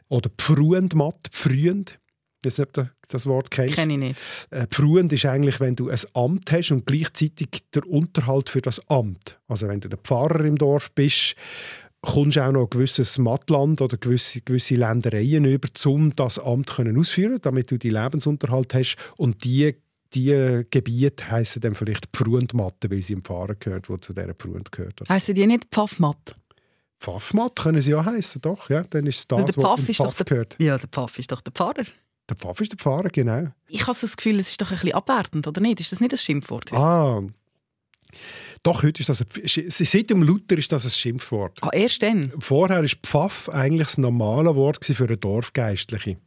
Oder 0.10 0.30
Pfruendmatt, 0.38 1.30
Pfrüend. 1.32 2.00
Ich 2.44 2.48
weiß 2.48 2.60
nicht, 2.60 2.68
ob 2.68 2.74
du 2.74 2.90
das 3.08 3.26
Wort 3.26 3.50
kennst. 3.50 3.76
Kenne 3.76 3.94
ich 3.94 4.00
nicht. 4.00 4.22
Äh, 4.52 4.68
Pfruend 4.68 5.12
ist 5.14 5.26
eigentlich, 5.26 5.60
wenn 5.60 5.76
du 5.76 5.90
ein 5.90 6.00
Amt 6.14 6.52
hast 6.52 6.72
und 6.72 6.86
gleichzeitig 6.86 7.64
der 7.74 7.88
Unterhalt 7.88 8.50
für 8.50 8.62
das 8.62 8.88
Amt. 8.90 9.40
Also 9.48 9.68
wenn 9.68 9.80
du 9.80 9.90
der 9.90 9.98
Pfarrer 9.98 10.46
im 10.46 10.58
Dorf 10.58 10.92
bist, 10.92 11.36
kommst 12.02 12.38
du 12.38 12.46
auch 12.46 12.52
noch 12.52 12.64
ein 12.64 12.70
gewisses 12.70 13.18
Mattland 13.18 13.82
oder 13.82 13.98
gewisse, 13.98 14.42
gewisse 14.42 14.76
Ländereien 14.76 15.46
über, 15.46 15.68
um 15.86 16.16
das 16.16 16.38
Amt 16.38 16.76
können 16.76 16.98
ausführen 17.00 17.40
damit 17.42 17.72
du 17.72 17.78
die 17.78 17.90
Lebensunterhalt 17.90 18.74
hast. 18.74 18.96
Und 19.18 19.44
die, 19.44 19.76
die 20.14 20.64
Gebiete 20.70 21.30
heissen 21.32 21.62
dann 21.62 21.76
vielleicht 21.76 22.08
Pfruendmatte, 22.14 22.90
weil 22.90 23.02
sie 23.02 23.14
im 23.14 23.24
Pfarrer 23.24 23.56
gehört, 23.56 23.90
wo 23.90 23.98
zu 23.98 24.14
dieser 24.14 24.34
Pfruend 24.34 24.72
gehört. 24.72 25.02
Heissen 25.10 25.36
die 25.36 25.46
nicht 25.46 25.66
Pfaffmatt? 25.72 26.36
Pfaffmatt 27.00 27.56
können 27.58 27.82
sie 27.82 27.92
ja 27.92 28.04
heißen, 28.06 28.42
doch. 28.42 28.70
Ja, 28.70 28.84
dann 28.84 29.06
ist 29.06 29.30
das, 29.32 29.38
der 29.46 29.48
was 29.48 29.56
Pfaff 29.56 29.86
doch 29.86 30.06
Pfaff 30.06 30.16
der- 30.18 30.26
gehört. 30.26 30.56
Ja, 30.60 30.78
der 30.78 30.88
Pfaff 30.90 31.20
ist 31.20 31.32
doch 31.32 31.42
der 31.42 31.52
Pfarrer. 31.52 31.84
Der 32.30 32.36
Pfaff 32.38 32.62
ist 32.62 32.72
der 32.72 32.78
Pfarrer, 32.80 33.10
genau. 33.10 33.48
Ich 33.68 33.82
habe 33.86 33.94
so 33.94 34.08
das 34.08 34.16
Gefühl, 34.18 34.40
es 34.40 34.50
ist 34.50 34.62
doch 34.62 34.72
ein 34.72 34.78
bisschen 34.78 34.94
abwertend, 34.94 35.48
oder 35.48 35.60
nicht? 35.62 35.80
Ist 35.80 35.92
das 35.92 36.00
nicht 36.00 36.14
ein 36.14 36.18
Schimpfwort? 36.18 36.72
Ah, 36.74 37.22
doch, 38.66 38.82
heute 38.82 39.00
ist 39.00 39.10
das 39.10 39.22
ein, 39.22 39.28
seit 39.70 40.10
dem 40.10 40.24
Luther 40.24 40.58
ist 40.58 40.72
das 40.72 40.86
ein 40.86 40.90
Schimpfwort. 40.90 41.60
Ah, 41.62 41.70
erst 41.72 42.02
dann? 42.02 42.34
Vorher 42.40 42.82
war 42.82 42.90
Pfaff 43.04 43.48
eigentlich 43.50 43.88
das 43.88 44.00
normale 44.00 44.56
Wort 44.56 44.84
für 44.84 45.06
einen 45.06 45.20
Dorfgeistliche. 45.20 46.18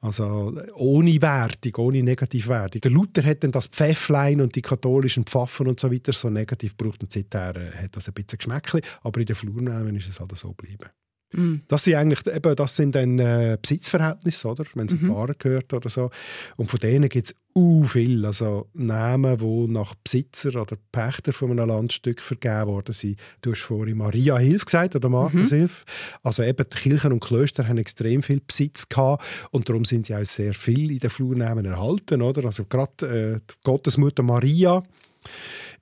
Also 0.00 0.60
ohne 0.74 1.22
Wertung, 1.22 1.86
ohne 1.86 2.02
Negativwertung. 2.02 2.80
Der 2.80 2.90
Luther 2.90 3.22
hat 3.24 3.44
dann 3.44 3.52
das 3.52 3.68
Pfäfflein 3.68 4.40
und 4.40 4.56
die 4.56 4.62
katholischen 4.62 5.24
Pfaffen 5.24 5.68
und 5.68 5.78
so 5.78 5.92
weiter 5.92 6.12
so 6.12 6.28
negativ 6.28 6.76
gebraucht 6.76 7.02
und 7.02 7.12
seither 7.12 7.54
äh, 7.56 7.84
hat 7.84 7.96
das 7.96 8.08
ein 8.08 8.14
bisschen 8.14 8.38
Geschmäckchen, 8.38 8.80
aber 9.02 9.20
in 9.20 9.26
den 9.26 9.36
Flurnamen 9.36 9.94
ist 9.94 10.08
es 10.08 10.18
halt 10.18 10.36
so 10.36 10.52
geblieben. 10.52 10.90
Mm. 11.32 11.56
Das 11.68 11.84
sind 11.84 11.94
eigentlich 11.94 12.24
eben, 12.26 12.54
das 12.56 12.76
sind 12.76 12.94
dann 12.94 13.18
äh, 13.18 13.58
Besitzverhältnisse, 13.60 14.48
oder? 14.48 14.64
wenn 14.74 14.86
es 14.86 14.94
Mhm. 14.94 15.08
Fahrer 15.12 15.34
gehört 15.38 15.72
oder 15.72 15.88
so. 15.88 16.10
Und 16.56 16.70
von 16.70 16.78
denen 16.80 17.08
gibt 17.08 17.26
es 17.28 17.34
u 17.54 17.84
viel, 17.84 18.24
also 18.24 18.68
Namen, 18.74 19.38
die 19.38 19.72
nach 19.72 19.94
Besitzer 20.04 20.60
oder 20.60 20.76
Pächter 20.92 21.32
von 21.32 21.50
einem 21.50 21.68
Landstück 21.68 22.20
vergeben 22.20 22.66
worden 22.68 22.92
sind. 22.92 23.18
Du 23.40 23.52
hast 23.52 23.62
vorhin 23.62 23.96
Maria 23.96 24.36
Hilf 24.38 24.66
gesagt 24.66 24.94
oder 24.94 25.08
Markus 25.08 25.50
Mhm. 25.50 25.56
Hilf. 25.56 25.84
Also 26.22 26.42
eben 26.42 26.64
die 26.70 26.76
Kirchen 26.76 27.12
und 27.12 27.20
Klöster 27.20 27.66
haben 27.66 27.78
extrem 27.78 28.22
viel 28.22 28.40
Besitz 28.46 28.88
gehabt 28.88 29.24
und 29.50 29.68
darum 29.68 29.84
sind 29.84 30.06
sie 30.06 30.14
auch 30.14 30.24
sehr 30.24 30.54
viel 30.54 30.90
in 30.90 30.98
den 30.98 31.10
Flurnamen 31.10 31.64
erhalten, 31.64 32.22
oder? 32.22 32.44
Also 32.44 32.64
gerade 32.66 33.06
äh, 33.36 33.40
die 33.50 33.54
Gottesmutter 33.64 34.22
Maria 34.22 34.82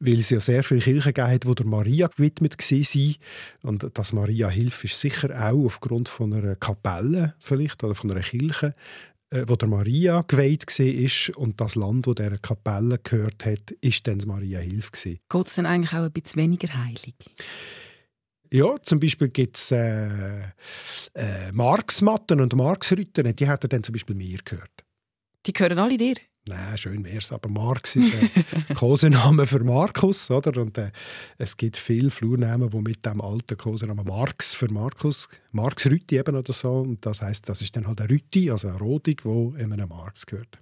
weil 0.01 0.19
es 0.19 0.31
ja 0.31 0.41
sehr 0.41 0.63
viele 0.63 0.81
Kirchen 0.81 1.13
gegeben 1.13 1.33
hat, 1.33 1.45
die 1.45 1.55
der 1.55 1.67
Maria 1.67 2.09
gewidmet 2.09 2.59
waren. 2.59 3.17
Und 3.63 3.91
das 3.95 4.13
Maria 4.13 4.49
Hilf 4.49 4.85
ist 4.85 5.01
sicher 5.01 5.31
auch 5.31 5.65
aufgrund 5.65 6.09
von 6.09 6.33
einer 6.33 6.57
Kapelle 6.57 7.35
vielleicht 7.39 7.83
oder 7.85 7.95
von 7.95 8.11
einer 8.11 8.21
Kirche, 8.21 8.75
äh, 9.31 9.45
wo 9.47 9.57
der 9.57 9.69
Maria 9.69 10.23
geweiht 10.23 10.67
war 10.67 11.39
und 11.39 11.61
das 11.61 11.75
Land, 11.75 12.07
wo 12.07 12.15
dieser 12.15 12.39
Kapelle 12.39 12.99
gehört 13.03 13.45
hat, 13.45 13.71
ist 13.81 14.07
dann 14.07 14.19
das 14.19 14.27
Maria 14.27 14.61
Hilf. 14.61 14.93
Geht 14.93 15.21
es 15.33 15.55
dann 15.55 15.67
eigentlich 15.67 15.93
auch 15.93 16.05
ein 16.05 16.13
bisschen 16.13 16.43
weniger 16.43 16.69
heilig? 16.77 17.15
Ja, 18.53 18.77
zum 18.83 19.01
Beispiel 19.01 19.31
gibt 19.31 19.57
es 19.57 19.73
äh, 19.73 20.43
äh, 21.15 21.51
Marksmatten 21.53 22.41
und 22.41 22.55
Marksrütten, 22.55 23.35
die 23.35 23.49
hätten 23.49 23.69
dann 23.69 23.83
zum 23.83 23.95
Beispiel 23.95 24.15
mir 24.15 24.39
gehört. 24.45 24.85
Die 25.47 25.53
gehören 25.53 25.79
alle 25.79 25.97
dir? 25.97 26.15
Nein, 26.47 26.77
schön 26.77 27.05
wär's, 27.07 27.33
aber 27.33 27.49
Marx 27.49 27.97
ist 27.97 28.13
ein 28.15 28.75
Kosename 28.75 29.47
für 29.47 29.65
Markus, 29.65 30.31
oder? 30.31 30.61
Und 30.61 30.77
äh, 30.77 30.91
es 31.39 31.57
gibt 31.57 31.79
viele 31.79 32.11
Flurnamen, 32.11 32.69
die 32.69 32.81
mit 32.83 33.07
dem 33.07 33.23
alten 33.23 33.57
Kosenamen 33.57 34.05
Marx 34.05 34.55
für 34.55 34.71
Markus, 34.71 35.31
Marx 35.53 35.87
Rütti 35.87 36.19
eben 36.19 36.37
oder 36.37 36.53
so, 36.53 36.81
und 36.81 37.07
das 37.07 37.23
heißt, 37.23 37.49
das 37.49 37.63
ist 37.63 37.75
dann 37.77 37.87
halt 37.87 38.03
ein 38.03 38.09
Rütti, 38.09 38.51
also 38.51 38.69
ein 38.69 38.77
Rodig, 38.77 39.25
wo 39.25 39.55
einem 39.55 39.89
Marx 39.89 40.27
gehört. 40.27 40.59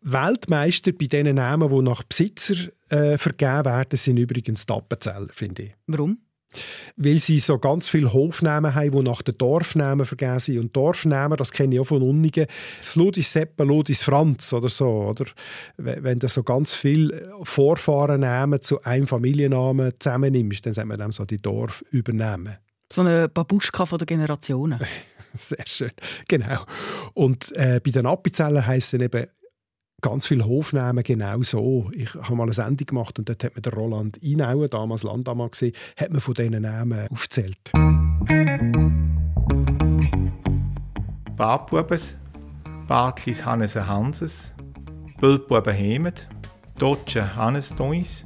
Weltmeister 0.00 0.92
bei 0.92 1.06
diesen 1.06 1.36
Namen, 1.36 1.68
die 1.68 1.82
nach 1.82 2.02
Besitzer 2.02 2.56
äh, 2.88 3.18
vergeben 3.18 3.66
werden, 3.66 3.96
sind 3.96 4.16
übrigens 4.16 4.66
die 4.66 4.72
Appenzeller, 4.72 5.28
finde 5.30 5.62
ich 5.62 5.74
Warum? 5.86 6.18
Weil 6.96 7.18
sie 7.18 7.38
so 7.38 7.58
ganz 7.58 7.88
viele 7.88 8.12
Hofnamen 8.12 8.74
haben, 8.74 8.90
die 8.90 9.02
nach 9.02 9.22
den 9.22 9.36
Dorfnamen 9.38 10.06
vergeben 10.06 10.38
sind. 10.38 10.58
Und 10.58 10.76
Dorfnamen, 10.76 11.36
das 11.36 11.52
kenne 11.52 11.74
ich 11.74 11.80
auch 11.80 11.86
von 11.86 12.02
Unnigen, 12.02 12.46
das 12.80 12.96
Ludis 12.96 13.32
Seppe, 13.32 13.64
Ludis 13.64 14.02
Franz 14.02 14.52
oder 14.52 14.68
so. 14.68 14.86
Oder? 14.86 15.26
Wenn 15.76 16.18
du 16.18 16.28
so 16.28 16.42
ganz 16.42 16.74
viele 16.74 17.32
Vorfahrennamen 17.42 18.62
zu 18.62 18.82
einem 18.82 19.06
Familiennamen 19.06 19.92
zusammennimmst, 19.98 20.66
dann 20.66 20.74
sagt 20.74 20.88
man 20.88 20.98
dem 20.98 21.12
so 21.12 21.24
die 21.24 21.38
Dorfübernamen. 21.38 22.56
So 22.90 23.02
eine 23.02 23.28
Babuschka 23.28 23.84
von 23.84 23.98
der 23.98 24.06
Generationen. 24.06 24.80
Sehr 25.34 25.64
schön, 25.66 25.90
genau. 26.26 26.64
Und 27.12 27.54
äh, 27.54 27.80
bei 27.84 27.90
den 27.90 28.06
Appenzeller 28.06 28.66
heissen 28.66 29.02
eben 29.02 29.26
ganz 30.00 30.26
viele 30.26 30.44
Hofnamen 30.44 31.02
genau 31.02 31.42
so. 31.42 31.90
Ich 31.92 32.14
habe 32.14 32.36
mal 32.36 32.44
eine 32.44 32.52
Sendung 32.52 32.86
gemacht 32.86 33.18
und 33.18 33.28
dort 33.28 33.42
hat 33.42 33.56
mir 33.56 33.62
der 33.62 33.72
Roland 33.72 34.16
Inauen, 34.18 34.70
damals 34.70 35.02
Landammann 35.02 35.50
gesehen, 35.50 35.74
hat 35.96 36.10
man 36.10 36.20
von 36.20 36.34
diesen 36.34 36.62
Namen 36.62 37.08
aufgezählt. 37.08 37.58
Bartbubes, 41.36 42.14
Bartlis 42.86 43.44
Hannesen 43.44 43.86
Hanses, 43.86 44.52
Bültbuben 45.20 45.74
Hemet, 45.74 46.26
Dotsche 46.78 47.34
Hannes 47.34 47.74
Dois, 47.74 48.24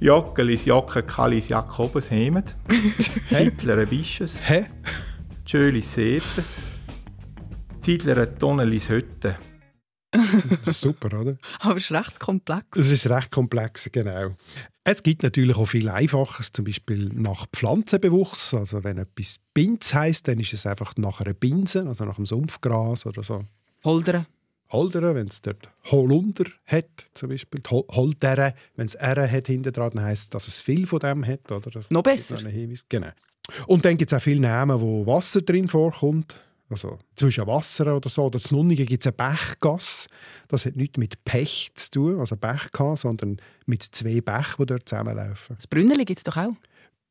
Jockelis 0.00 0.64
Jocke 0.64 1.02
Kallis 1.02 1.48
Jakobus 1.48 2.10
Hemet, 2.10 2.54
Hitler 3.28 3.86
Bisches? 3.86 4.42
Tschölis 5.44 5.94
Sepes, 5.94 6.66
Ziedler 7.78 8.38
Tonnelis 8.38 8.88
Hütte. 8.88 9.36
Das 10.64 10.68
ist 10.76 10.80
super, 10.80 11.20
oder? 11.20 11.36
Aber 11.60 11.76
es 11.76 11.84
ist 11.84 11.92
recht 11.92 12.20
komplex. 12.20 12.66
Das 12.72 12.90
ist 12.90 13.08
recht 13.08 13.30
komplex, 13.30 13.88
genau. 13.92 14.34
Es 14.84 15.02
gibt 15.02 15.22
natürlich 15.22 15.56
auch 15.56 15.64
viel 15.66 15.88
Einfaches, 15.88 16.52
zum 16.52 16.66
Beispiel 16.66 17.10
nach 17.14 17.46
Pflanzenbewuchs. 17.52 18.52
Also 18.54 18.84
wenn 18.84 18.98
etwas 18.98 19.38
Binz 19.54 19.94
heisst, 19.94 20.28
dann 20.28 20.38
ist 20.40 20.52
es 20.52 20.66
einfach 20.66 20.94
nach 20.96 21.20
einer 21.20 21.32
Binse, 21.34 21.86
also 21.86 22.04
nach 22.04 22.16
einem 22.18 22.26
Sumpfgras 22.26 23.06
oder 23.06 23.22
so. 23.22 23.42
Holderen. 23.84 24.26
Holdere, 24.70 25.14
wenn 25.14 25.28
es 25.28 25.40
dort 25.40 25.70
Holunder 25.90 26.44
hat, 26.66 26.88
zum 27.14 27.28
Beispiel. 27.28 27.60
Hol- 27.70 27.86
Holdere, 27.90 28.54
wenn 28.76 28.86
es 28.86 28.94
R 28.94 29.30
hat 29.30 29.46
hinten 29.46 29.72
dran, 29.72 29.90
dann 29.94 30.04
heisst 30.04 30.24
es, 30.24 30.30
dass 30.30 30.48
es 30.48 30.60
viel 30.60 30.86
von 30.86 30.98
dem 30.98 31.24
hat. 31.26 31.50
Oder? 31.52 31.70
Das 31.70 31.90
Noch 31.90 32.02
besser. 32.02 32.38
Genau. 32.88 33.08
Und 33.66 33.84
dann 33.84 33.96
gibt 33.96 34.10
es 34.12 34.18
auch 34.18 34.22
viele 34.22 34.40
Namen, 34.40 34.80
wo 34.80 35.06
Wasser 35.06 35.42
drin 35.42 35.68
vorkommt. 35.68 36.40
Also 36.70 36.98
zwischen 37.14 37.46
Wasser 37.46 37.94
oder 37.94 38.08
so. 38.08 38.24
Oder 38.24 38.38
in 38.38 38.56
Nunnigen 38.56 38.86
gibt 38.86 39.04
es 39.04 39.06
eine 39.06 39.30
Bechgasse. 39.30 40.08
Das 40.48 40.66
hat 40.66 40.76
nichts 40.76 40.98
mit 40.98 41.24
Pech 41.24 41.72
zu 41.74 41.90
tun, 41.90 42.20
also 42.20 42.36
Bechgasse, 42.36 43.02
sondern 43.02 43.36
mit 43.66 43.82
zwei 43.82 44.20
Bächen, 44.20 44.56
die 44.60 44.66
dort 44.66 44.88
zusammenlaufen. 44.88 45.56
Das 45.56 45.66
Brünneli 45.66 46.04
gibt 46.04 46.18
es 46.18 46.24
doch 46.24 46.36
auch. 46.36 46.54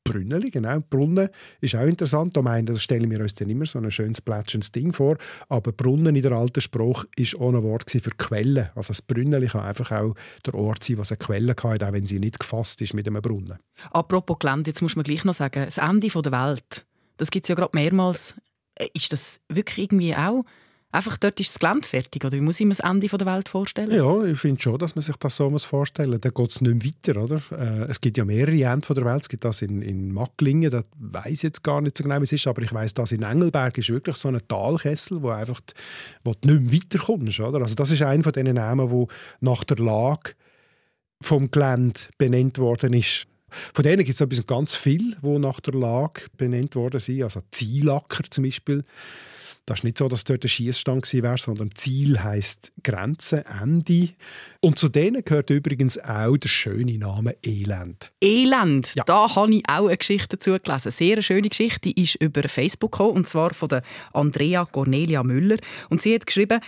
Brünneli, 0.03 0.49
genau. 0.49 0.79
Brunnen 0.81 1.29
ist 1.61 1.75
auch 1.75 1.85
interessant. 1.85 2.35
Da 2.35 2.41
meinen, 2.41 2.65
das 2.65 2.83
stellen 2.83 3.09
wir 3.09 3.21
uns 3.21 3.33
dann 3.35 3.49
immer 3.49 3.65
so 3.65 3.79
ein 3.79 3.89
schönes, 3.89 4.21
plätschendes 4.21 4.71
Ding 4.71 4.91
vor. 4.91 5.17
Aber 5.49 5.71
Brunnen 5.71 6.15
in 6.15 6.21
der 6.21 6.33
alten 6.33 6.61
Sprache 6.61 7.07
ist 7.15 7.35
auch 7.39 7.53
ein 7.53 7.63
Wort 7.63 7.89
für 7.89 8.11
Quelle. 8.17 8.71
Also 8.75 8.89
das 8.89 9.01
Brünneli 9.01 9.47
kann 9.47 9.61
einfach 9.61 9.91
auch 9.91 10.15
der 10.45 10.55
Ort 10.55 10.83
sein, 10.83 10.97
was 10.97 11.11
eine 11.11 11.19
Quelle 11.19 11.51
hat, 11.51 11.83
auch 11.83 11.93
wenn 11.93 12.05
sie 12.05 12.19
nicht 12.19 12.39
gefasst 12.39 12.81
ist 12.81 12.93
mit 12.93 13.07
einem 13.07 13.21
Brunnen. 13.21 13.57
Apropos 13.91 14.39
Gelände, 14.39 14.69
jetzt 14.69 14.81
muss 14.81 14.95
man 14.95 15.03
gleich 15.03 15.23
noch 15.23 15.33
sagen, 15.33 15.63
das 15.65 15.77
Ende 15.77 16.07
der 16.09 16.31
Welt, 16.31 16.85
das 17.17 17.31
gibt 17.31 17.45
es 17.45 17.49
ja 17.49 17.55
gerade 17.55 17.75
mehrmals. 17.75 18.35
Äh, 18.75 18.87
Ist 18.93 19.13
das 19.13 19.39
wirklich 19.49 19.85
irgendwie 19.85 20.15
auch, 20.15 20.45
einfach 20.93 21.17
dort 21.17 21.39
ist 21.39 21.49
das 21.49 21.59
Gelände 21.59 21.87
fertig? 21.87 22.23
Oder 22.23 22.33
wie 22.33 22.41
muss 22.41 22.59
ich 22.59 22.65
mir 22.65 22.75
das 22.75 22.79
Ende 22.79 23.07
der 23.07 23.25
Welt 23.25 23.49
vorstellen? 23.49 23.91
Ja, 23.91 24.23
ich 24.23 24.39
finde 24.39 24.61
schon, 24.61 24.77
dass 24.77 24.95
man 24.95 25.01
sich 25.01 25.15
das 25.17 25.35
so 25.35 25.49
muss 25.49 25.65
vorstellen 25.65 26.11
muss. 26.11 26.21
Dann 26.21 26.33
geht 26.33 26.49
es 26.51 26.61
nicht 26.61 26.83
mehr 26.83 26.93
weiter. 26.93 27.23
Oder? 27.23 27.41
Äh, 27.51 27.89
es 27.89 27.99
gibt 27.99 28.17
ja 28.17 28.25
mehrere 28.25 28.63
Enden 28.63 28.93
der 28.93 29.05
Welt. 29.05 29.23
Es 29.23 29.29
gibt 29.29 29.43
das 29.43 29.61
in, 29.61 29.81
in 29.81 30.13
Macklingen, 30.13 30.71
da 30.71 30.83
weiß 30.97 31.33
ich 31.33 31.43
jetzt 31.43 31.63
gar 31.63 31.81
nicht 31.81 31.97
so 31.97 32.03
genau, 32.03 32.19
wie 32.19 32.25
es 32.25 32.31
ist, 32.31 32.47
aber 32.47 32.61
ich 32.61 32.71
weiß, 32.71 32.93
dass 32.93 33.11
in 33.11 33.23
Engelberg 33.23 33.77
ist 33.77 33.89
wirklich 33.89 34.15
so 34.15 34.29
ein 34.29 34.39
Talkessel, 34.47 35.21
wo 35.21 35.29
einfach 35.29 35.61
wo 36.23 36.33
du 36.39 36.51
nicht 36.51 36.71
mehr 36.71 36.81
weiterkommst. 36.81 37.39
Oder? 37.39 37.61
Also 37.61 37.75
das 37.75 37.91
ist 37.91 38.01
einer 38.01 38.23
von 38.23 38.31
diesen 38.31 38.53
Namen, 38.53 38.91
wo 38.91 39.07
nach 39.41 39.63
der 39.63 39.77
Lage 39.77 40.31
vom 41.21 41.49
Gelände 41.49 41.99
benannt 42.17 42.59
worden 42.59 42.93
ist. 42.93 43.27
Von 43.73 43.83
denen 43.83 44.03
gibt 44.03 44.15
es 44.15 44.21
etwas 44.21 44.45
ganz 44.45 44.75
viel, 44.75 45.17
wo 45.21 45.39
nach 45.39 45.59
der 45.59 45.73
Lage 45.73 46.23
benannt 46.37 46.75
worden 46.75 46.99
sind. 46.99 47.23
Also 47.23 47.41
Zielacker 47.51 48.23
zum 48.29 48.43
Beispiel. 48.43 48.83
Das 49.65 49.79
ist 49.79 49.83
nicht 49.83 49.97
so, 49.97 50.07
dass 50.09 50.23
dort 50.23 50.43
ein 50.43 50.49
Schießstand 50.49 51.03
gewesen 51.03 51.23
wäre, 51.23 51.37
sondern 51.37 51.69
Ziel 51.75 52.21
heißt 52.21 52.71
Grenze, 52.83 53.45
Ende. 53.45 54.09
Und 54.59 54.77
zu 54.79 54.89
denen 54.89 55.23
gehört 55.23 55.49
übrigens 55.49 55.97
auch 55.97 56.37
der 56.37 56.49
schöne 56.49 56.97
Name 56.97 57.35
Elend. 57.45 58.11
Elend, 58.21 58.93
Ja. 58.95 59.03
da 59.05 59.35
habe 59.35 59.55
ich 59.55 59.63
auch 59.67 59.87
eine 59.87 59.97
Geschichte 59.97 60.37
dazu 60.37 60.57
gelesen. 60.61 60.91
Sehr 60.91 61.13
eine 61.13 61.23
schöne 61.23 61.49
Geschichte, 61.49 61.79
die 61.93 62.01
ist 62.03 62.15
über 62.15 62.47
Facebook 62.47 62.91
gekommen, 62.93 63.17
und 63.17 63.29
zwar 63.29 63.53
von 63.53 63.69
der 63.69 63.83
Andrea 64.13 64.65
Cornelia 64.65 65.23
Müller. 65.23 65.57
Und 65.89 66.01
sie 66.01 66.13
hat 66.15 66.25
geschrieben, 66.25 66.59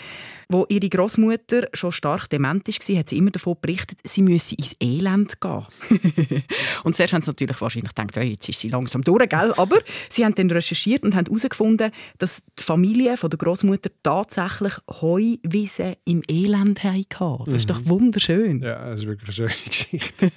wo 0.50 0.66
ihre 0.70 0.88
Großmutter 0.90 1.70
schon 1.74 1.92
stark 1.92 2.30
dement 2.30 2.68
war, 2.68 2.98
hat 3.00 3.10
sie 3.10 3.18
immer 3.18 3.32
davon 3.32 3.56
berichtet, 3.60 3.98
sie 4.04 4.22
müsse 4.22 4.56
ins 4.56 4.76
Elend 4.80 5.42
gehen. 5.42 5.66
und 6.84 6.96
zuerst 6.96 7.14
haben 7.14 7.22
sie 7.24 7.30
natürlich 7.30 7.60
wahrscheinlich 7.62 7.94
gedacht, 7.96 8.16
«Hey, 8.16 8.30
jetzt 8.32 8.48
ist 8.48 8.60
sie 8.60 8.70
langsam 8.70 9.04
durch, 9.04 9.28
gell? 9.28 9.54
aber 9.58 9.78
sie 10.10 10.24
haben 10.24 10.36
dann 10.36 10.52
recherchiert 10.52 11.04
und 11.04 11.16
haben 11.16 11.26
herausgefunden, 11.26 11.92
dass 12.20 12.44
die 12.60 12.64
Familie 12.76 13.16
von 13.16 13.30
der 13.30 13.38
Großmutter 13.38 13.90
tatsächlich 14.04 14.74
Heuwiese 15.00 15.96
im 16.04 16.22
Elend 16.30 16.84
hatten. 16.84 17.46
Das 17.46 17.56
ist 17.56 17.70
doch 17.70 17.80
wunderschön. 17.86 18.62
Ja, 18.62 18.90
das 18.90 19.00
ist 19.00 19.06
wirklich 19.08 19.30
eine 19.30 19.50
schöne 19.50 19.66
Geschichte. 19.66 20.32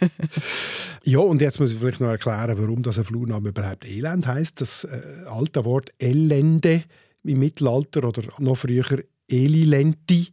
ja, 1.02 1.18
und 1.18 1.42
jetzt 1.42 1.58
muss 1.58 1.72
ich 1.72 1.80
vielleicht 1.80 2.00
noch 2.00 2.10
erklären, 2.10 2.56
warum 2.56 2.84
das 2.84 2.96
ein 2.96 3.04
Flurname 3.04 3.48
überhaupt 3.48 3.84
Elend 3.84 4.28
heißt. 4.28 4.60
Das 4.60 4.84
äh, 4.84 5.24
alte 5.28 5.64
Wort 5.64 5.90
Elende 5.98 6.84
im 7.24 7.40
Mittelalter 7.40 8.04
oder 8.04 8.22
noch 8.38 8.54
früher 8.54 9.02
Elilenti 9.28 10.28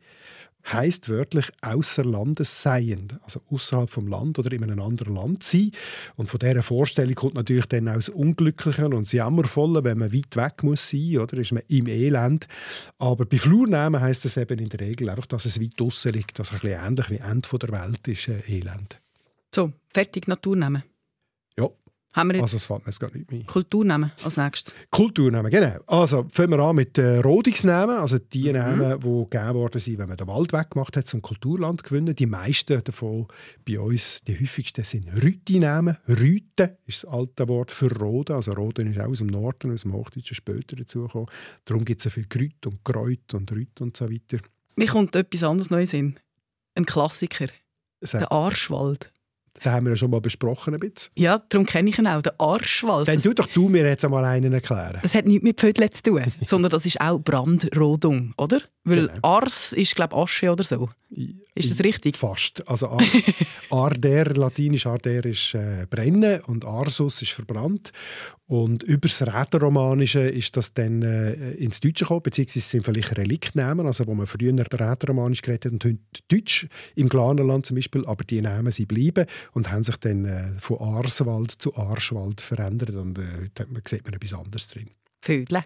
heißt 0.71 1.09
wörtlich 1.09 1.51
außer 1.61 2.03
Landes 2.03 2.61
seiend, 2.61 3.19
also 3.23 3.41
außerhalb 3.49 3.89
vom 3.89 4.07
Land 4.07 4.39
oder 4.39 4.51
in 4.51 4.63
einem 4.63 4.81
anderen 4.81 5.15
Land 5.15 5.43
sein. 5.43 5.71
Und 6.15 6.29
von 6.29 6.39
dieser 6.39 6.63
Vorstellung 6.63 7.15
kommt 7.15 7.35
natürlich 7.35 7.67
dann 7.67 7.87
auch 7.87 7.95
das 7.95 8.09
Unglückliche 8.09 8.85
und 8.85 9.01
das 9.01 9.11
Jammervolle, 9.11 9.83
wenn 9.83 9.99
man 9.99 10.13
weit 10.13 10.35
weg 10.35 10.63
muss 10.63 10.89
sein, 10.89 11.17
oder 11.17 11.37
ist 11.37 11.51
man 11.51 11.63
im 11.67 11.87
Elend. 11.87 12.47
Aber 12.97 13.25
bei 13.25 13.37
Flurnamen 13.37 14.01
heißt 14.01 14.25
es 14.25 14.37
eben 14.37 14.59
in 14.59 14.69
der 14.69 14.79
Regel 14.79 15.09
einfach, 15.09 15.27
dass 15.27 15.45
es 15.45 15.61
weit 15.61 15.79
draussen 15.79 16.13
liegt, 16.13 16.39
dass 16.39 16.47
es 16.47 16.55
ein 16.55 16.59
bisschen 16.61 16.85
ähnlich 16.85 17.09
wie 17.09 17.17
Ende 17.17 17.59
der 17.59 17.71
Welt 17.71 18.07
ist, 18.07 18.27
äh, 18.27 18.41
Elend. 18.47 18.95
So, 19.53 19.71
fertig 19.93 20.27
Naturnamen. 20.27 20.83
Ja. 21.57 21.69
Haben 22.15 22.29
wir 22.29 22.35
jetzt 22.35 22.43
also 22.43 22.57
es 22.57 22.65
fällt 22.65 22.79
mir 22.79 22.85
jetzt 22.87 22.99
gar 22.99 23.11
nicht 23.13 23.29
mehr. 23.29 23.43
Kulturnamen 23.43 24.11
als 24.23 24.37
nächstes? 24.37 24.73
Kulturnamen, 24.89 25.51
genau. 25.51 25.77
Also 25.85 26.25
fangen 26.31 26.51
wir 26.51 26.59
an 26.59 26.75
mit 26.77 26.97
äh, 26.97 27.17
Rodungsnamen, 27.19 27.97
also 27.97 28.17
die 28.19 28.45
Mhm. 28.47 28.53
Namen, 28.53 28.99
die 29.01 29.27
gegeben 29.29 29.53
worden 29.55 29.81
sind, 29.81 29.97
wenn 29.97 30.07
man 30.07 30.15
den 30.15 30.27
Wald 30.27 30.53
weggemacht 30.53 30.95
hat, 30.95 31.07
zum 31.07 31.21
Kulturland 31.21 31.83
gewinnen. 31.83 32.15
Die 32.15 32.25
meisten 32.25 32.81
davon 32.83 33.27
bei 33.67 33.79
uns, 33.79 34.21
die 34.21 34.39
häufigsten 34.39 34.83
sind 34.85 35.09
Rüti-Namen. 35.21 35.97
Rüte 36.07 36.77
ist 36.85 37.03
das 37.03 37.11
alte 37.11 37.47
Wort 37.49 37.71
für 37.71 37.93
Roden. 37.93 38.33
Also 38.37 38.53
Roden 38.53 38.89
ist 38.91 38.99
auch 38.99 39.07
aus 39.09 39.17
dem 39.17 39.27
Norden, 39.27 39.73
aus 39.73 39.81
dem 39.81 39.91
Hochdeutschen 39.91 40.35
später 40.35 40.77
dazugekommen. 40.77 41.27
Darum 41.65 41.83
gibt 41.83 41.99
es 41.99 42.03
so 42.05 42.09
viel 42.09 42.27
Grüt 42.29 42.65
und 42.65 42.85
Kräut 42.85 43.33
und 43.33 43.51
Rüt 43.51 43.81
und 43.81 43.97
so 43.97 44.09
weiter. 44.09 44.37
Mir 44.77 44.87
kommt 44.87 45.15
etwas 45.17 45.43
anderes 45.43 45.69
Neues 45.69 45.93
in. 45.93 46.17
Ein 46.75 46.85
Klassiker. 46.85 47.47
Sag- 48.01 48.19
Der 48.21 48.31
Arschwald. 48.31 49.11
Den 49.63 49.71
haben 49.71 49.85
wir 49.85 49.91
ja 49.91 49.95
schon 49.95 50.11
mal 50.11 50.21
besprochen 50.21 50.73
ein 50.73 50.79
bisschen. 50.79 51.11
Ja, 51.17 51.41
darum 51.49 51.65
kenne 51.65 51.89
ich 51.89 51.97
ihn 51.97 52.07
auch. 52.07 52.21
Der 52.21 52.35
Arschwald. 52.39 53.07
Dann 53.07 53.17
tu 53.17 53.33
doch 53.33 53.47
du 53.47 53.69
mir 53.69 53.85
jetzt 53.85 54.03
einmal 54.03 54.25
einen 54.25 54.53
erklären. 54.53 54.99
das 55.01 55.15
hat 55.15 55.25
nichts 55.25 55.43
mit 55.43 55.59
Pfödle 55.59 55.89
zu 55.89 56.03
tun, 56.03 56.23
sondern 56.45 56.71
das 56.71 56.85
ist 56.85 56.99
auch 56.99 57.19
Brandrodung, 57.19 58.33
oder? 58.37 58.59
Weil 58.85 59.07
Genau. 59.07 59.19
Ars 59.23 59.73
ist, 59.73 59.95
glaube 59.95 60.15
ich, 60.15 60.21
Asche 60.21 60.51
oder 60.51 60.63
so. 60.63 60.89
Ist 61.55 61.71
das 61.71 61.79
richtig? 61.83 62.17
Fast. 62.17 62.67
Also 62.67 62.89
Ar 62.89 63.01
Arder, 63.71 64.25
latinisch 64.35 64.85
Arder 64.85 65.25
ist 65.25 65.55
äh, 65.55 65.87
brennen 65.89 66.41
und 66.41 66.65
Arsus 66.65 67.21
ist 67.21 67.31
verbrannt. 67.31 67.91
Und 68.47 68.83
über 68.83 69.07
das 69.07 69.25
Rätorromanische 69.25 70.19
ist 70.19 70.55
das 70.55 70.73
dann 70.73 71.01
äh, 71.01 71.51
ins 71.53 71.79
Deutsche 71.79 72.03
gekommen, 72.03 72.21
beziehungsweise 72.21 72.59
es 72.59 72.69
sind 72.69 72.85
vielleicht 72.85 73.17
Reliktnamen, 73.17 73.87
also 73.87 74.05
wo 74.05 74.13
man 74.13 74.27
früher 74.27 74.53
Rätoromanisch 74.53 75.41
geredet 75.41 75.65
hat 75.65 75.71
und 75.73 75.85
heute 75.85 75.99
Deutsch, 76.27 76.67
im 76.95 77.09
Glarnerland 77.09 77.65
zum 77.65 77.75
Beispiel, 77.75 78.05
aber 78.05 78.23
die 78.23 78.41
Namen 78.41 78.71
sind 78.71 78.87
bleiben 78.87 79.25
und 79.53 79.71
haben 79.71 79.83
sich 79.83 79.97
dann 79.97 80.25
äh, 80.25 80.51
von 80.59 80.79
Arswald 80.79 81.51
zu 81.51 81.75
Arschwald 81.75 82.39
verändert 82.39 82.91
und 82.91 83.17
äh, 83.17 83.49
heute 83.55 83.71
man, 83.71 83.81
sieht 83.87 84.05
man 84.05 84.13
etwas 84.13 84.33
anderes 84.33 84.67
drin. 84.67 84.91
Vödle. 85.25 85.63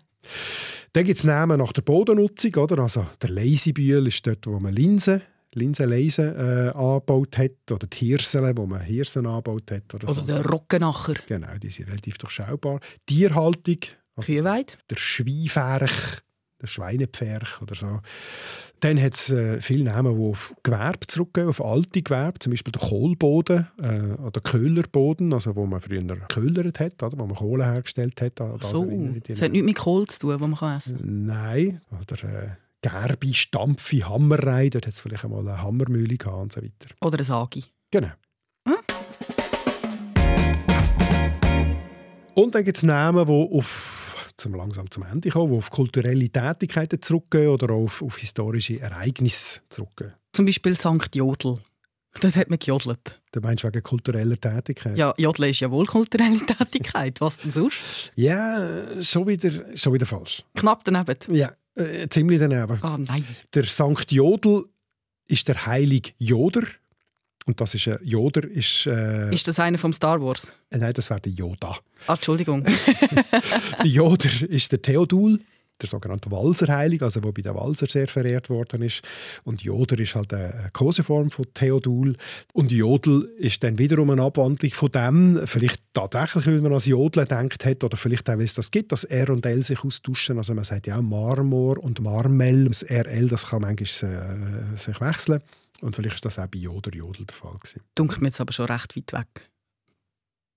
Dann 0.93 1.03
gibt 1.03 1.17
es 1.17 1.23
Namen 1.23 1.59
nach 1.59 1.71
der 1.71 1.81
Bodennutzung. 1.81 2.55
Oder? 2.55 2.79
Also 2.79 3.05
der 3.21 3.29
Leisibühl 3.29 4.07
ist 4.07 4.25
dort, 4.25 4.47
wo 4.47 4.59
man 4.59 4.73
Linsen, 4.73 5.21
Linsenleisen 5.53 6.35
äh, 6.35 6.69
angebaut 6.69 7.37
hat. 7.37 7.71
Oder 7.71 7.87
die 7.87 7.97
Hirsele, 7.97 8.55
wo 8.55 8.65
man 8.65 8.81
Hirsen 8.81 9.27
angebaut 9.27 9.71
hat. 9.71 9.93
Oder, 9.93 10.09
Oder 10.09 10.21
so. 10.21 10.27
der 10.27 10.45
Rockenacher. 10.45 11.15
Genau, 11.27 11.57
die 11.61 11.69
sind 11.69 11.89
relativ 11.89 12.17
durchschaubar. 12.17 12.79
Tierhaltung. 13.05 13.77
Also 14.15 14.33
Kühweid. 14.33 14.77
der 14.89 14.97
Schweinferch, 14.97 16.17
der 16.61 16.67
Schweinepferch 16.67 17.61
oder 17.61 17.75
so. 17.75 17.99
Dann 18.81 19.01
hat 19.01 19.13
es 19.13 19.29
äh, 19.29 19.61
viele 19.61 19.85
Namen, 19.85 20.17
die 20.17 20.23
auf 20.23 20.53
Gewerbe 20.63 21.07
zurückgehen, 21.07 21.47
auf 21.47 21.63
alte 21.63 22.01
Gewerbe, 22.01 22.39
zum 22.39 22.51
Beispiel 22.51 22.71
der 22.71 22.81
Kohlboden 22.81 23.67
äh, 23.77 24.21
oder 24.21 24.41
Köhlerboden, 24.41 25.33
also 25.33 25.55
wo 25.55 25.65
man 25.65 25.81
früher 25.81 26.01
köhlert 26.27 26.79
hat, 26.79 27.03
oder, 27.03 27.17
wo 27.17 27.25
man 27.25 27.35
Kohle 27.35 27.65
hergestellt 27.65 28.21
hat. 28.21 28.39
das 28.39 28.69
So. 28.69 28.85
Das 29.27 29.41
hat 29.41 29.51
nichts 29.51 29.65
mit 29.65 29.77
Kohl 29.77 30.07
zu 30.07 30.19
tun, 30.19 30.31
das 30.31 30.39
man 30.39 30.55
kann 30.55 30.77
essen 30.77 30.97
kann. 30.97 31.25
Nein, 31.25 31.81
oder 31.91 32.23
äh, 32.23 32.49
Gerbi, 32.81 33.33
Stampfi, 33.33 33.99
Hammerrei, 33.99 34.69
dort 34.69 34.87
hat 34.87 34.93
es 34.93 35.01
vielleicht 35.01 35.25
einmal 35.25 35.41
eine 35.41 35.61
Hammermühle 35.61 36.15
gehabt 36.15 36.41
und 36.41 36.53
so 36.53 36.61
weiter. 36.61 36.95
Oder 37.01 37.17
ein 37.17 37.23
Sagi. 37.25 37.65
Genau. 37.91 38.11
Hm? 38.65 38.75
Und 42.35 42.55
dann 42.55 42.63
gibt 42.63 42.77
es 42.77 42.83
Namen, 42.83 43.25
die 43.25 43.31
auf, 43.57 43.98
zum 44.39 44.55
langsam 44.55 44.89
zum 44.89 45.03
Ende 45.03 45.29
kommen, 45.29 45.51
die 45.51 45.57
auf 45.57 45.69
kulturelle 45.69 46.29
Tätigkeiten 46.29 47.01
zurückgehen 47.01 47.49
oder 47.49 47.71
auch 47.71 47.83
auf, 47.83 48.01
auf 48.01 48.17
historische 48.17 48.79
Ereignisse 48.79 49.61
zurückgehen. 49.69 50.13
Zum 50.33 50.45
Beispiel 50.45 50.77
St. 50.77 51.15
Jodl. 51.15 51.59
Das 52.21 52.35
hat 52.35 52.49
man 52.49 52.59
gejodelt. 52.59 53.21
Du 53.31 53.39
meinst 53.39 53.63
wegen 53.63 53.83
kultureller 53.83 54.37
Tätigkeit? 54.37 54.97
Ja, 54.97 55.13
Jodeln 55.17 55.51
ist 55.51 55.59
ja 55.59 55.69
wohl 55.69 55.85
kulturelle 55.85 56.39
Tätigkeit. 56.45 57.21
Was 57.21 57.37
denn 57.37 57.51
sonst? 57.51 58.11
Ja, 58.15 59.01
schon 59.01 59.27
wieder, 59.27 59.77
schon 59.77 59.93
wieder 59.93 60.05
falsch. 60.05 60.43
Knapp 60.55 60.83
daneben. 60.83 61.15
Ja, 61.29 61.51
äh, 61.75 62.07
ziemlich 62.09 62.39
daneben. 62.39 62.79
Ah, 62.81 62.97
nein. 62.97 63.23
Der 63.53 63.63
Sankt 63.65 64.11
Jodl 64.11 64.65
ist 65.27 65.47
der 65.47 65.65
heilige 65.67 66.11
Joder. 66.17 66.63
Und 67.49 67.59
das 67.59 67.73
ist 67.73 67.87
ein 67.87 67.97
Joder 68.03 68.47
ist, 68.47 68.85
äh, 68.85 69.33
Ist 69.33 69.47
das 69.47 69.59
einer 69.59 69.79
vom 69.79 69.91
Star 69.91 70.21
Wars? 70.21 70.51
äh, 70.69 70.77
nein, 70.77 70.93
das 70.93 71.09
wäre 71.09 71.19
der 71.19 71.31
Yoda. 71.31 71.75
Ah, 72.05 72.13
Entschuldigung. 72.13 72.63
Der 73.79 73.85
Joder 73.87 74.29
ist 74.47 74.71
der 74.71 74.83
Theodul, 74.83 75.39
der 75.81 75.89
sogenannte 75.89 76.29
Walserheilige, 76.29 77.05
also 77.05 77.23
wo 77.23 77.31
bei 77.31 77.41
den 77.41 77.55
Walser 77.55 77.87
sehr 77.89 78.07
verehrt 78.07 78.51
worden 78.51 78.83
ist. 78.83 79.01
Und 79.45 79.63
Joder 79.63 79.97
ist 79.99 80.13
halt 80.13 80.31
eine 80.31 80.69
Koseform 80.73 81.31
von 81.31 81.47
Theodul. 81.55 82.17
Und 82.53 82.71
Jodel 82.71 83.27
ist 83.39 83.63
dann 83.63 83.79
wiederum 83.79 84.11
eine 84.11 84.21
Abwandlung 84.21 84.71
von 84.71 84.91
dem, 84.91 85.41
vielleicht 85.47 85.81
tatsächlich, 85.93 86.45
weil 86.45 86.57
man 86.57 86.65
an 86.67 86.73
das 86.73 86.85
Jodeln 86.85 87.27
denkt 87.27 87.65
hat, 87.65 87.83
oder 87.83 87.97
vielleicht 87.97 88.29
auch, 88.29 88.37
wie 88.37 88.43
es 88.43 88.53
das 88.53 88.69
gibt, 88.69 88.91
dass 88.91 89.05
R 89.05 89.31
und 89.31 89.43
L 89.43 89.63
sich 89.63 89.83
austauschen. 89.83 90.37
Also 90.37 90.53
man 90.53 90.65
sagt 90.65 90.85
ja 90.85 90.99
auch 90.99 91.01
Marmor 91.01 91.79
und 91.83 91.99
Marmel. 91.99 92.65
Das 92.65 92.83
RL, 92.83 93.27
das 93.27 93.47
kann 93.47 93.61
manchmal 93.61 94.13
äh, 94.13 94.77
sich 94.77 95.01
wechseln. 95.01 95.41
Und 95.81 95.95
vielleicht 95.95 96.15
ist 96.15 96.25
das 96.25 96.39
auch 96.39 96.47
bei 96.47 96.59
Joder 96.59 96.93
Jodel 96.93 97.25
der 97.25 97.35
Fall 97.35 97.53
gewesen. 97.57 97.81
Dunkelt 97.95 98.21
mir 98.21 98.27
jetzt 98.27 98.41
aber 98.41 98.51
schon 98.53 98.65
recht 98.65 98.95
weit 98.95 99.13
weg. 99.13 99.49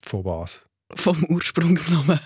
Von 0.01 0.25
was? 0.25 0.67
Vom 0.95 1.25
Ursprungsnamen. 1.25 2.19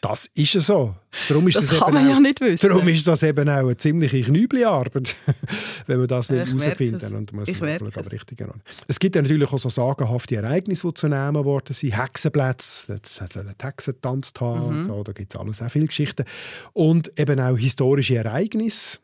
Das 0.00 0.30
ist 0.34 0.54
ja 0.54 0.60
so. 0.60 0.94
Darum 1.28 1.48
ist 1.48 1.56
Das 1.56 1.66
das 1.70 1.80
kann 1.80 1.88
eben 1.88 1.94
man 1.96 2.04
auch- 2.06 2.14
ja 2.14 2.20
nicht 2.20 2.40
wissen. 2.40 2.68
Darum 2.68 2.86
ist 2.86 3.04
das 3.04 3.22
eben 3.24 3.48
auch 3.48 3.52
eine 3.56 3.76
ziemliche 3.76 4.20
Knübelarbeit, 4.22 5.16
wenn 5.88 5.98
man 5.98 6.06
das 6.06 6.28
herausfinden 6.28 6.94
es. 6.96 7.10
will. 7.10 7.16
Und 7.16 7.32
muss 7.32 7.48
Ich 7.48 7.60
merke 7.60 7.84
aber 7.86 8.12
richtig. 8.12 8.38
Es 8.86 9.00
gibt 9.00 9.16
ja 9.16 9.22
natürlich 9.22 9.52
auch 9.52 9.58
so 9.58 9.68
sagenhafte 9.68 10.36
Ereignisse, 10.36 10.86
die 10.86 10.94
zu 10.94 11.08
nehmen 11.08 11.44
worden 11.44 11.72
sind. 11.74 11.96
Hexenplätze, 11.98 12.92
jetzt 12.94 13.20
hat 13.20 13.34
es 13.34 13.36
einen 13.38 13.58
gehabt, 13.58 14.44
Mhm. 14.74 14.82
so, 14.82 15.02
da 15.02 15.10
gibt 15.12 15.34
es 15.34 15.40
alles, 15.40 15.60
auch 15.62 15.70
viele 15.70 15.86
Geschichten. 15.88 16.24
Und 16.74 17.18
eben 17.18 17.40
auch 17.40 17.56
historische 17.56 18.14
Ereignisse 18.16 18.98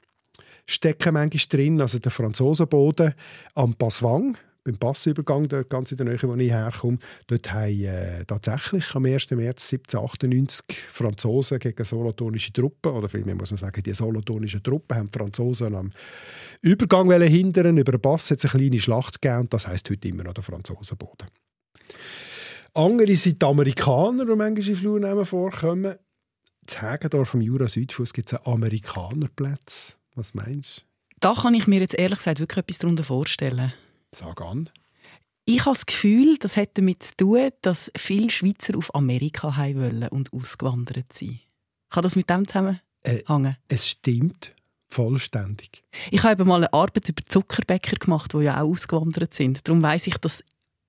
stecken 0.66 1.14
manchmal 1.14 1.42
drin. 1.48 1.81
Also 1.81 1.98
der 1.98 2.11
Franzosenboden 2.11 3.14
am 3.55 3.74
Passwang, 3.74 4.37
beim 4.64 4.79
Passübergang, 4.79 5.46
dort 5.46 5.68
ganz 5.68 5.90
in 5.92 5.98
der 5.98 6.07
Nähe, 6.07 6.22
wo 6.22 6.35
ich 6.35 6.50
herkomme, 6.50 6.98
dort 7.27 7.53
haben 7.53 7.85
äh, 7.85 8.24
tatsächlich 8.24 8.94
am 8.94 9.05
1. 9.05 9.31
März 9.33 9.72
1798 9.72 10.79
Franzosen 10.79 11.59
gegen 11.59 11.85
solothurnische 11.85 12.53
Truppen, 12.53 12.92
oder 12.92 13.09
vielmehr 13.11 13.35
muss 13.35 13.50
man 13.50 13.59
sagen, 13.59 13.83
die 13.83 13.92
solothurnischen 13.92 14.62
Truppen 14.62 14.96
haben 14.96 15.11
die 15.11 15.18
Franzosen 15.18 15.74
am 15.74 15.92
Übergang 16.62 17.11
hindern. 17.20 17.77
Über 17.77 17.92
den 17.92 18.00
Pass 18.00 18.31
hat 18.31 18.38
es 18.38 18.55
eine 18.55 18.61
kleine 18.61 18.81
Schlacht 18.81 19.20
gegeben 19.20 19.48
das 19.50 19.66
heisst 19.66 19.90
heute 19.90 20.09
immer 20.09 20.24
noch 20.24 20.35
der 20.35 20.44
Franzosenboden. 20.44 21.29
Andere 22.72 23.14
sind 23.16 23.40
die 23.40 23.46
Amerikaner, 23.46 24.24
die 24.24 24.35
manchmal 24.35 24.68
in 24.68 24.77
Flurnamen 24.77 25.27
vorkommen. 25.27 25.94
In 26.66 26.83
Hagendorf 26.83 27.35
am 27.35 27.42
Jura 27.42 27.68
Südfuss 27.68 28.14
gibt 28.14 28.33
es 28.33 28.38
einen 28.38 28.55
Amerikanerplatz. 28.55 29.98
Was 30.14 30.35
meinst 30.35 30.79
du? 30.79 30.83
Da 31.20 31.35
kann 31.35 31.55
ich 31.55 31.66
mir 31.66 31.81
jetzt 31.81 31.94
ehrlich 31.94 32.18
gesagt 32.18 32.40
wirklich 32.40 32.59
etwas 32.59 32.79
darunter 32.79 33.05
vorstellen. 33.05 33.72
Sag 34.14 34.40
an. 34.42 34.68
Ich 35.46 35.61
habe 35.61 35.74
das 35.74 35.87
Gefühl, 35.87 36.38
das 36.38 36.57
hat 36.57 36.70
damit 36.79 37.03
zu 37.03 37.16
tun, 37.16 37.50
dass 37.62 37.90
viele 37.96 38.31
Schweizer 38.31 38.77
auf 38.79 38.94
Amerika 38.94 39.57
haben 39.57 39.77
wollen 39.77 40.09
und 40.09 40.33
ausgewandert 40.33 41.12
sind. 41.12 41.40
Kann 41.90 42.03
das 42.03 42.16
mit 42.16 42.31
dem 42.31 42.46
zusammenhängen? 42.48 42.81
Äh, 43.03 43.55
Es 43.68 43.88
stimmt 43.88 44.55
vollständig. 44.88 45.83
Ich 46.11 46.22
habe 46.22 46.40
eben 46.40 46.48
mal 46.48 46.57
eine 46.57 46.72
Arbeit 46.72 47.09
über 47.09 47.22
Zuckerbäcker 47.29 47.96
gemacht, 47.96 48.33
die 48.33 48.38
ja 48.38 48.59
auch 48.61 48.68
ausgewandert 48.70 49.35
sind. 49.35 49.66
Darum 49.68 49.83
weiß 49.83 50.07
ich, 50.07 50.16
dass 50.18 50.42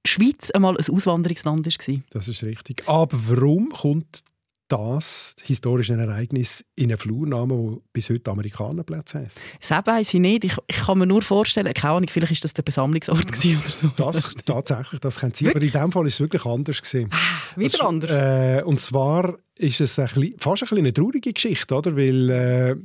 die 0.05 0.09
Schweiz 0.11 0.51
einmal 0.51 0.77
ein 0.77 0.89
Auswanderungsland 0.93 1.65
war. 1.65 1.97
Das 2.11 2.27
ist 2.27 2.43
richtig. 2.43 2.88
Aber 2.88 3.17
warum 3.27 3.69
kommt 3.69 4.23
das 4.67 5.36
historische 5.43 5.93
Ereignis 5.93 6.65
in 6.75 6.89
einen 6.89 6.97
Flurnamen, 6.97 7.71
der 7.71 7.82
bis 7.93 8.10
heute 8.10 8.32
Amerikanerplatz 8.32 9.13
heisst? 9.13 9.38
Das 9.67 9.86
weiss 9.86 10.13
ich 10.13 10.19
nicht. 10.19 10.43
Ich, 10.43 10.58
ich 10.67 10.78
kann 10.78 10.97
mir 10.97 11.06
nur 11.06 11.21
vorstellen, 11.21 11.73
keine 11.73 11.95
Ahnung, 11.95 12.10
vielleicht 12.10 12.32
ist 12.32 12.43
das 12.43 12.54
der 12.54 12.63
Besammlungsort 12.63 13.25
oder 13.25 13.36
so. 13.36 13.88
Das 13.95 14.34
tatsächlich, 14.45 14.99
das 14.99 15.19
könnte 15.19 15.38
sein. 15.38 15.49
Aber 15.49 15.62
in 15.62 15.71
diesem 15.71 15.91
Fall 15.91 16.08
ist 16.08 16.15
es 16.15 16.19
wirklich 16.19 16.45
anders 16.45 16.82
gewesen. 16.82 17.10
Wieder 17.56 17.86
anders. 17.86 18.12
Äh, 18.12 18.63
und 18.63 18.80
zwar 18.80 19.38
ist 19.58 19.82
es 19.82 19.99
ein 19.99 20.06
bisschen, 20.06 20.36
fast 20.39 20.63
ein 20.63 20.69
bisschen 20.69 20.78
eine 20.80 20.93
traurige 20.93 21.32
Geschichte, 21.32 21.75
oder? 21.75 21.95
Weil 21.95 22.30
äh, 22.30 22.75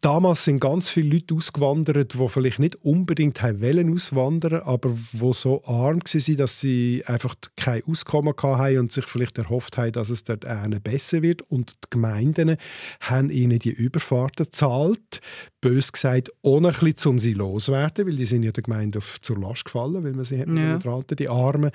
Damals 0.00 0.44
sind 0.44 0.60
ganz 0.60 0.88
viele 0.88 1.14
Leute 1.16 1.34
ausgewandert, 1.34 2.14
die 2.14 2.28
vielleicht 2.28 2.60
nicht 2.60 2.76
unbedingt 2.84 3.42
wollen 3.42 3.92
auswandern, 3.92 4.62
aber 4.62 4.90
die 4.90 5.32
so 5.32 5.64
arm 5.64 6.00
waren, 6.00 6.36
dass 6.36 6.60
sie 6.60 7.02
einfach 7.06 7.34
kein 7.56 7.82
Auskommen 7.84 8.32
hatten 8.40 8.78
und 8.78 8.92
sich 8.92 9.04
vielleicht 9.06 9.38
erhofft 9.38 9.76
haben, 9.76 9.90
dass 9.90 10.10
es 10.10 10.22
dort 10.22 10.44
besser 10.84 11.22
wird. 11.22 11.42
Und 11.42 11.72
die 11.72 11.90
Gemeinden 11.90 12.56
haben 13.00 13.30
ihnen 13.30 13.58
die 13.58 13.70
Überfahrten 13.70 14.44
gezahlt, 14.44 15.20
bös 15.60 15.92
gesagt, 15.92 16.30
ohne 16.42 16.68
ein 16.68 16.74
bisschen, 16.74 17.10
um 17.10 17.18
sie 17.18 17.34
loszuwerden, 17.34 18.06
weil 18.06 18.16
die 18.16 18.26
sind 18.26 18.44
ja 18.44 18.52
der 18.52 18.62
Gemeinde 18.62 18.98
auf, 18.98 19.20
zur 19.20 19.38
Last 19.38 19.64
gefallen, 19.64 20.04
weil 20.04 20.12
man 20.12 20.24
sie 20.24 20.38
hat 20.38 20.48
ja. 20.48 20.78
Halten, 20.84 21.16
die 21.16 21.28
Armen. 21.28 21.70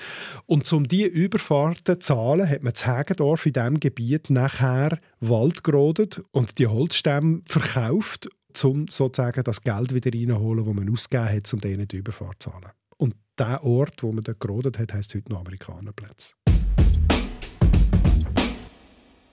Und 0.45 0.71
um 0.71 0.87
diese 0.87 1.07
Überfahrten 1.07 1.99
zu 1.99 2.07
zahlen, 2.13 2.49
hat 2.49 2.63
man 2.63 2.73
das 2.73 2.87
Hägendorf 2.87 3.45
in 3.45 3.53
diesem 3.53 3.79
Gebiet 3.79 4.29
nachher 4.29 4.97
Wald 5.19 5.63
gerodet 5.63 6.23
und 6.31 6.57
die 6.59 6.67
Holzstämme 6.67 7.41
verkauft, 7.45 8.22
um 8.63 8.87
sozusagen 8.87 9.43
das 9.43 9.61
Geld 9.61 9.93
wieder 9.93 10.11
reinzuholen, 10.11 10.65
das 10.65 10.73
man 10.73 10.91
ausgegeben 10.91 11.29
hat, 11.29 11.53
um 11.53 11.61
denen 11.61 11.87
die 11.87 11.97
Überfahrt 11.97 12.41
zu 12.41 12.49
zahlen. 12.49 12.71
Und 12.97 13.15
der 13.37 13.63
Ort, 13.63 14.03
wo 14.03 14.11
man 14.11 14.23
dort 14.23 14.39
gerodet 14.39 14.77
hat, 14.79 14.93
heisst 14.93 15.15
heute 15.15 15.31
noch 15.31 15.41
Amerikanerplatz. 15.41 16.35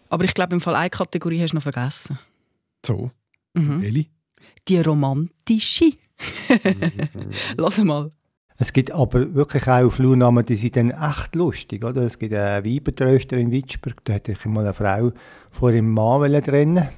Aber 0.08 0.24
ich 0.24 0.34
glaube, 0.34 0.54
im 0.54 0.60
Fall 0.60 0.74
eine 0.74 0.90
Kategorie 0.90 1.40
hast 1.40 1.52
du 1.52 1.56
noch 1.56 1.62
vergessen. 1.62 2.18
So? 2.84 3.10
Mhm. 3.54 3.82
Eli? 3.82 4.10
Die 4.66 4.80
romantische. 4.80 5.92
Lass 7.56 7.78
mal. 7.78 8.10
Es 8.56 8.72
gibt 8.72 8.90
aber 8.90 9.34
wirklich 9.34 9.66
auch 9.68 9.90
Flurnamen, 9.90 10.44
die 10.44 10.56
sind 10.56 10.76
dann 10.76 10.90
echt 10.90 11.34
lustig. 11.34 11.84
Oder? 11.84 12.02
Es 12.02 12.18
gibt 12.18 12.34
einen 12.34 12.64
Weibertröster 12.64 13.38
in 13.38 13.52
Witschberg, 13.52 14.04
da 14.04 14.14
hatte 14.14 14.32
ich 14.32 14.44
mal 14.44 14.64
eine 14.64 14.74
Frau 14.74 15.12
vor 15.50 15.70
ihrem 15.70 15.90
Mann 15.90 16.42
trennen 16.42 16.88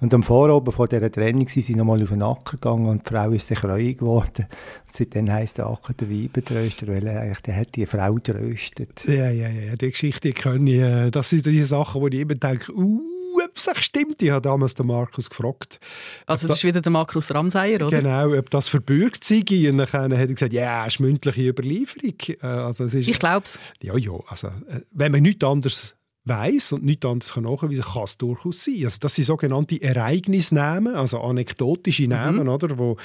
und 0.00 0.12
am 0.12 0.22
Vorabend 0.22 0.74
vor 0.74 0.88
dieser 0.88 1.10
Trennung 1.10 1.48
sind 1.48 1.62
sie 1.62 1.74
nochmal 1.74 2.02
auf 2.02 2.08
den 2.08 2.22
Acker 2.22 2.52
gegangen 2.52 2.86
und 2.86 3.06
die 3.06 3.10
Frau 3.10 3.30
ist 3.30 3.46
sich 3.46 3.62
reuig 3.62 3.98
geworden. 3.98 4.46
Und 4.86 4.92
seitdem 4.92 5.30
heisst 5.30 5.58
der 5.58 5.66
Acker 5.66 5.94
der 5.94 6.10
Weibertröster, 6.10 6.88
weil 6.88 7.06
er 7.06 7.20
eigentlich, 7.20 7.40
der 7.42 7.56
hat 7.56 7.74
die 7.74 7.86
Frau 7.86 8.18
tröstet. 8.18 9.04
Ja, 9.06 9.30
ja, 9.30 9.48
ja, 9.48 9.76
die 9.76 9.90
Geschichte 9.90 10.32
kenne 10.32 10.70
ich. 10.70 10.80
Äh, 10.80 11.10
das 11.10 11.30
sind 11.30 11.46
diese 11.46 11.66
Sachen, 11.66 12.00
wo 12.00 12.08
ich 12.08 12.14
immer 12.14 12.34
denke, 12.34 12.72
uh, 12.74 13.00
ob 13.42 13.56
es 13.56 13.68
stimmt. 13.84 14.22
Ich 14.22 14.30
habe 14.30 14.42
damals 14.42 14.74
den 14.74 14.86
Markus 14.86 15.28
gefragt. 15.28 15.80
Also 16.26 16.48
das 16.48 16.58
ist 16.58 16.64
wieder 16.64 16.80
der 16.80 16.92
Markus 16.92 17.32
Ramseyer, 17.32 17.86
oder? 17.86 18.00
Genau, 18.00 18.32
ob 18.36 18.50
das 18.50 18.68
verbürgt 18.68 19.24
sei. 19.24 19.42
Und 19.70 19.78
dann 19.78 19.88
hat 19.92 20.10
er 20.10 20.26
gesagt, 20.26 20.52
ja, 20.52 20.86
es 20.86 20.94
ist 20.94 21.00
mündliche 21.00 21.48
Überlieferung. 21.48 22.14
Äh, 22.42 22.46
also 22.46 22.84
es 22.84 22.94
ist, 22.94 23.08
ich 23.08 23.18
glaube 23.18 23.44
es. 23.44 23.58
Ja, 23.82 23.96
ja. 23.96 24.12
Also, 24.26 24.48
äh, 24.48 24.80
wenn 24.90 25.12
man 25.12 25.22
nichts 25.22 25.44
anderes 25.44 25.96
weiß 26.24 26.72
und 26.72 26.84
nichts 26.84 27.06
anderes 27.06 27.36
nachweisen 27.36 27.82
kann, 27.82 27.92
kann 27.92 28.04
es 28.04 28.18
durchaus 28.18 28.64
sein. 28.64 28.84
Also 28.84 28.98
das 29.00 29.14
sind 29.14 29.24
sogenannte 29.24 29.80
Ereignisnamen, 29.80 30.94
also 30.94 31.20
anekdotische 31.20 32.08
Namen, 32.08 32.44
mhm. 32.44 32.48
oder, 32.48 32.78
wo, 32.78 32.96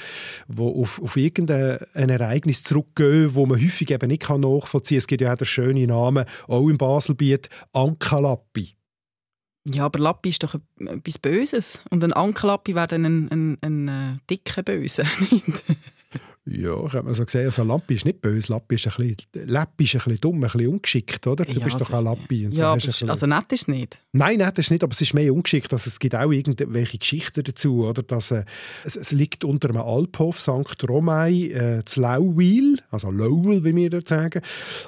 wo 0.48 0.82
auf, 0.82 1.02
auf 1.02 1.16
irgendein 1.16 1.78
Ereignis 1.94 2.62
zurückgehen, 2.62 3.34
wo 3.34 3.46
man 3.46 3.60
häufig 3.60 3.90
eben 3.90 4.08
nicht 4.08 4.28
nachvollziehen 4.28 4.96
kann. 4.96 4.98
Es 4.98 5.06
gibt 5.06 5.20
ja 5.20 5.32
auch 5.32 5.36
den 5.36 5.46
schönen 5.46 5.86
Namen, 5.88 6.24
auch 6.48 6.68
im 6.68 6.78
Baselbiet, 6.78 7.48
Ankalappi. 7.72 8.74
Ja, 9.68 9.84
aber 9.84 9.98
Lappi 9.98 10.30
ist 10.30 10.42
doch 10.42 10.54
etwas 10.78 11.18
Böses. 11.18 11.82
Und 11.90 12.02
ein 12.02 12.14
Ankelappi 12.14 12.74
wäre 12.74 12.88
dann 12.88 13.04
ein, 13.04 13.28
ein, 13.28 13.58
ein, 13.60 13.88
ein 13.88 14.14
äh, 14.16 14.18
dicker 14.30 14.62
Böse. 14.62 15.04
Ja, 16.46 16.70
habe 16.70 17.02
mal 17.02 17.14
so 17.14 17.26
gesehen, 17.26 17.46
also 17.46 17.62
Lappi 17.62 17.94
ist 17.94 18.06
nicht 18.06 18.22
böse, 18.22 18.50
Lappi 18.50 18.76
ist 18.76 18.86
ein 18.86 18.94
bisschen, 18.96 19.46
Lappi 19.46 19.84
ist 19.84 19.94
ein 19.94 19.98
bisschen 19.98 20.20
dumm, 20.22 20.36
ein 20.36 20.40
bisschen 20.40 20.68
ungeschickt, 20.68 21.26
oder? 21.26 21.44
Du 21.44 21.52
ja, 21.52 21.62
bist 21.62 21.78
doch 21.78 21.92
ein 21.92 22.02
Lappi. 22.02 22.46
Und 22.46 22.56
so 22.56 22.62
ja, 22.62 22.74
bisschen... 22.74 23.10
also 23.10 23.26
nett 23.26 23.52
ist 23.52 23.62
es 23.62 23.68
nicht. 23.68 23.98
Nein, 24.12 24.38
nett 24.38 24.58
ist 24.58 24.66
es 24.66 24.70
nicht, 24.70 24.82
aber 24.82 24.92
es 24.92 25.00
ist 25.02 25.12
mehr 25.12 25.34
ungeschickt. 25.34 25.70
Also 25.70 25.88
es 25.88 25.98
gibt 25.98 26.14
auch 26.14 26.32
irgendwelche 26.32 26.96
Geschichten 26.96 27.44
dazu, 27.44 27.86
oder? 27.86 28.02
Dass, 28.02 28.30
äh, 28.30 28.44
es, 28.84 28.96
es, 28.96 29.12
liegt 29.12 29.44
unter 29.44 29.68
einem 29.68 29.82
Alphof 29.82 30.40
St. 30.40 30.88
Romay, 30.88 31.52
äh, 31.52 31.84
zu 31.84 32.00
Lauwil, 32.00 32.78
also 32.90 33.10
Lowell, 33.10 33.62
wie 33.62 33.76
wir 33.76 33.90
dort 33.90 34.08
sagen. 34.08 34.40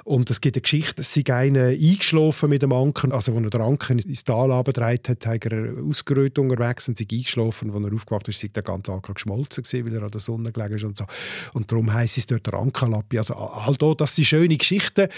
Und 0.05 0.31
es 0.31 0.41
gibt 0.41 0.55
eine 0.55 0.61
Geschichte, 0.63 1.01
es 1.01 1.13
sei 1.13 1.23
einer 1.31 1.67
eingeschlafen 1.67 2.49
mit 2.49 2.63
dem 2.63 2.73
Anker, 2.73 3.13
also 3.13 3.31
als 3.31 3.43
er 3.43 3.49
den 3.51 3.61
Anker 3.61 3.93
ins 3.93 4.23
Tal 4.23 4.51
abgedreht 4.51 5.07
hat, 5.07 5.25
hat 5.27 5.45
er 5.45 5.75
ausgerührt 5.87 6.39
unterwegs 6.39 6.89
und 6.89 6.97
sei 6.97 7.05
eingeschlafen. 7.11 7.71
Als 7.71 7.85
er 7.85 7.93
aufgewacht 7.93 8.27
ist, 8.27 8.39
sei 8.39 8.47
der 8.47 8.63
ganze 8.63 8.91
Anker 8.91 9.13
geschmolzen 9.13 9.63
gewesen, 9.63 9.85
weil 9.85 9.95
er 9.95 10.03
an 10.03 10.11
der 10.11 10.19
Sonne 10.19 10.51
gelegen 10.51 10.73
ist 10.73 10.83
und 10.83 10.97
so. 10.97 11.05
Und 11.53 11.71
darum 11.71 11.93
heisst 11.93 12.17
es 12.17 12.27
dort 12.27 12.47
der 12.47 12.55
Ankerlappi. 12.55 13.17
Also 13.17 13.35
all 13.35 13.75
da, 13.75 13.93
das 13.93 14.15
sind 14.15 14.25
schöne 14.25 14.57
Geschichten, 14.57 15.09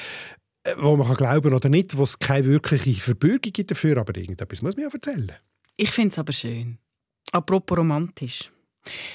äh, 0.63 0.75
wo 0.77 0.95
man 0.95 1.07
kann 1.07 1.17
glauben 1.17 1.53
oder 1.53 1.69
nicht, 1.69 1.95
wo 1.97 2.03
es 2.03 2.19
keine 2.19 2.45
wirkliche 2.45 3.01
Verbürgung 3.01 3.51
gibt 3.53 3.71
dafür, 3.71 3.97
aber 3.97 4.15
irgendetwas 4.15 4.61
muss 4.61 4.75
man 4.75 4.85
ja 4.85 4.91
erzählen. 4.91 5.31
Ich 5.77 5.91
finde 5.91 6.11
es 6.11 6.19
aber 6.19 6.33
schön. 6.33 6.77
Apropos 7.31 7.77
romantisch. 7.77 8.51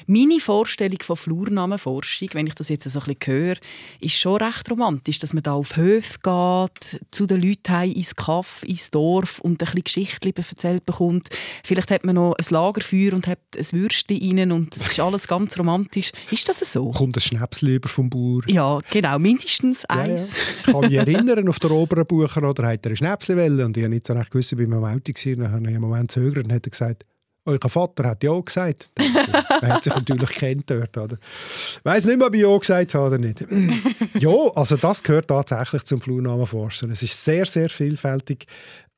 Meine 0.07 0.41
Vorstellung 0.41 0.99
von 1.03 1.17
Flurnamenforschung, 1.17 2.29
wenn 2.33 2.47
ich 2.47 2.55
das 2.55 2.69
jetzt 2.69 2.89
so 2.89 3.01
ein 3.01 3.15
bisschen 3.15 3.33
höre, 3.33 3.57
ist 4.01 4.17
schon 4.17 4.37
recht 4.37 4.71
romantisch, 4.71 5.19
dass 5.19 5.35
man 5.35 5.43
da 5.43 5.53
auf 5.53 5.77
Höfe 5.77 6.19
geht, 6.23 7.01
zu 7.11 7.27
den 7.27 7.43
Leuten 7.43 7.93
ins 7.93 8.17
Kaff, 8.17 8.63
ins 8.65 8.91
Dorf 8.91 9.39
und 9.39 9.53
ein 9.53 9.57
bisschen 9.59 9.85
Geschichten 9.85 10.33
erzählt 10.37 10.87
bekommt. 10.87 11.29
Vielleicht 11.65 11.91
hat 11.91 12.05
man 12.05 12.17
noch 12.17 12.35
ein 12.35 12.45
Lagerfeuer 12.49 13.13
und 13.13 13.27
hat 13.27 13.41
ein 13.57 13.67
Würstchen 13.73 14.39
rein 14.39 14.53
und 14.53 14.77
es 14.77 14.87
ist 14.87 15.01
alles 15.01 15.27
ganz 15.29 15.59
romantisch. 15.59 16.13
Ist 16.31 16.49
das 16.49 16.59
so? 16.61 16.91
Kommt 16.91 17.17
ein 17.17 17.21
Schnäpsel 17.21 17.71
über 17.71 17.89
vom 17.89 18.11
Bauer? 18.11 18.43
Ja, 18.47 18.81
genau, 18.91 19.19
mindestens 19.19 19.85
eins. 19.87 20.37
Ja, 20.37 20.43
ja. 20.43 20.49
Ich 20.67 20.73
kann 20.73 20.81
mich 20.81 20.95
erinnern, 20.95 21.49
auf 21.49 21.59
der 21.59 21.71
oberen 21.71 22.07
Bucher 22.07 22.49
oder 22.49 22.67
hat 22.67 22.85
er 22.85 22.91
eine 22.91 22.97
Schnäpselwelle 22.97 23.65
und 23.65 23.77
ich 23.77 23.83
habe 23.83 23.95
nicht 23.95 24.07
so 24.07 24.13
recht 24.13 24.31
gewusst, 24.31 24.57
wie 24.57 24.67
mein 24.67 24.85
Auto 24.85 25.13
war. 25.13 25.37
Dann 25.37 25.53
habe 25.53 25.63
ich 25.63 25.69
einen 25.69 25.81
Moment 25.81 26.11
zögert 26.11 26.45
und 26.45 26.53
hat 26.53 26.71
gesagt, 26.71 27.05
euer 27.45 27.69
Vater 27.69 28.05
hat 28.05 28.23
ja 28.23 28.39
gesagt. 28.39 28.91
er 28.97 29.69
hat 29.69 29.85
sich 29.85 29.95
natürlich 29.95 30.31
kennt 30.31 30.71
dort, 30.71 30.97
oder? 30.97 31.17
Ich 31.17 31.85
weiss 31.85 32.05
nicht 32.05 32.19
mehr, 32.19 32.27
ob 32.27 32.35
ich 32.35 32.43
ja 32.43 32.57
gesagt 32.57 32.95
habe 32.95 33.07
oder 33.07 33.19
nicht. 33.19 33.45
ja, 34.19 34.31
also 34.55 34.77
das 34.77 35.03
gehört 35.03 35.29
tatsächlich 35.29 35.85
zum 35.85 36.01
Flurnamenforschen. 36.01 36.91
Es 36.91 37.03
ist 37.03 37.25
sehr, 37.25 37.47
sehr 37.47 37.71
vielfältig 37.71 38.47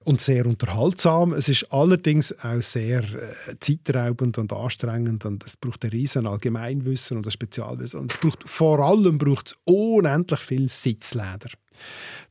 und 0.05 0.21
sehr 0.21 0.47
unterhaltsam. 0.47 1.33
Es 1.33 1.49
ist 1.49 1.73
allerdings 1.73 2.37
auch 2.45 2.61
sehr 2.61 3.03
äh, 3.03 3.55
zeitraubend 3.61 4.39
und 4.39 4.53
anstrengend 4.53 5.25
und 5.25 5.45
es 5.45 5.57
braucht 5.57 5.85
ein 5.85 5.91
riesen 5.91 6.27
Allgemeinwissen 6.27 7.17
und 7.17 7.27
ein 7.27 7.31
Spezialwissen 7.31 8.01
und 8.01 8.13
es 8.13 8.19
braucht 8.19 8.49
vor 8.49 8.81
allem 8.81 9.19
braucht 9.19 9.49
es 9.49 9.57
unendlich 9.65 10.41
viel 10.41 10.69
Sitzleder. 10.69 11.51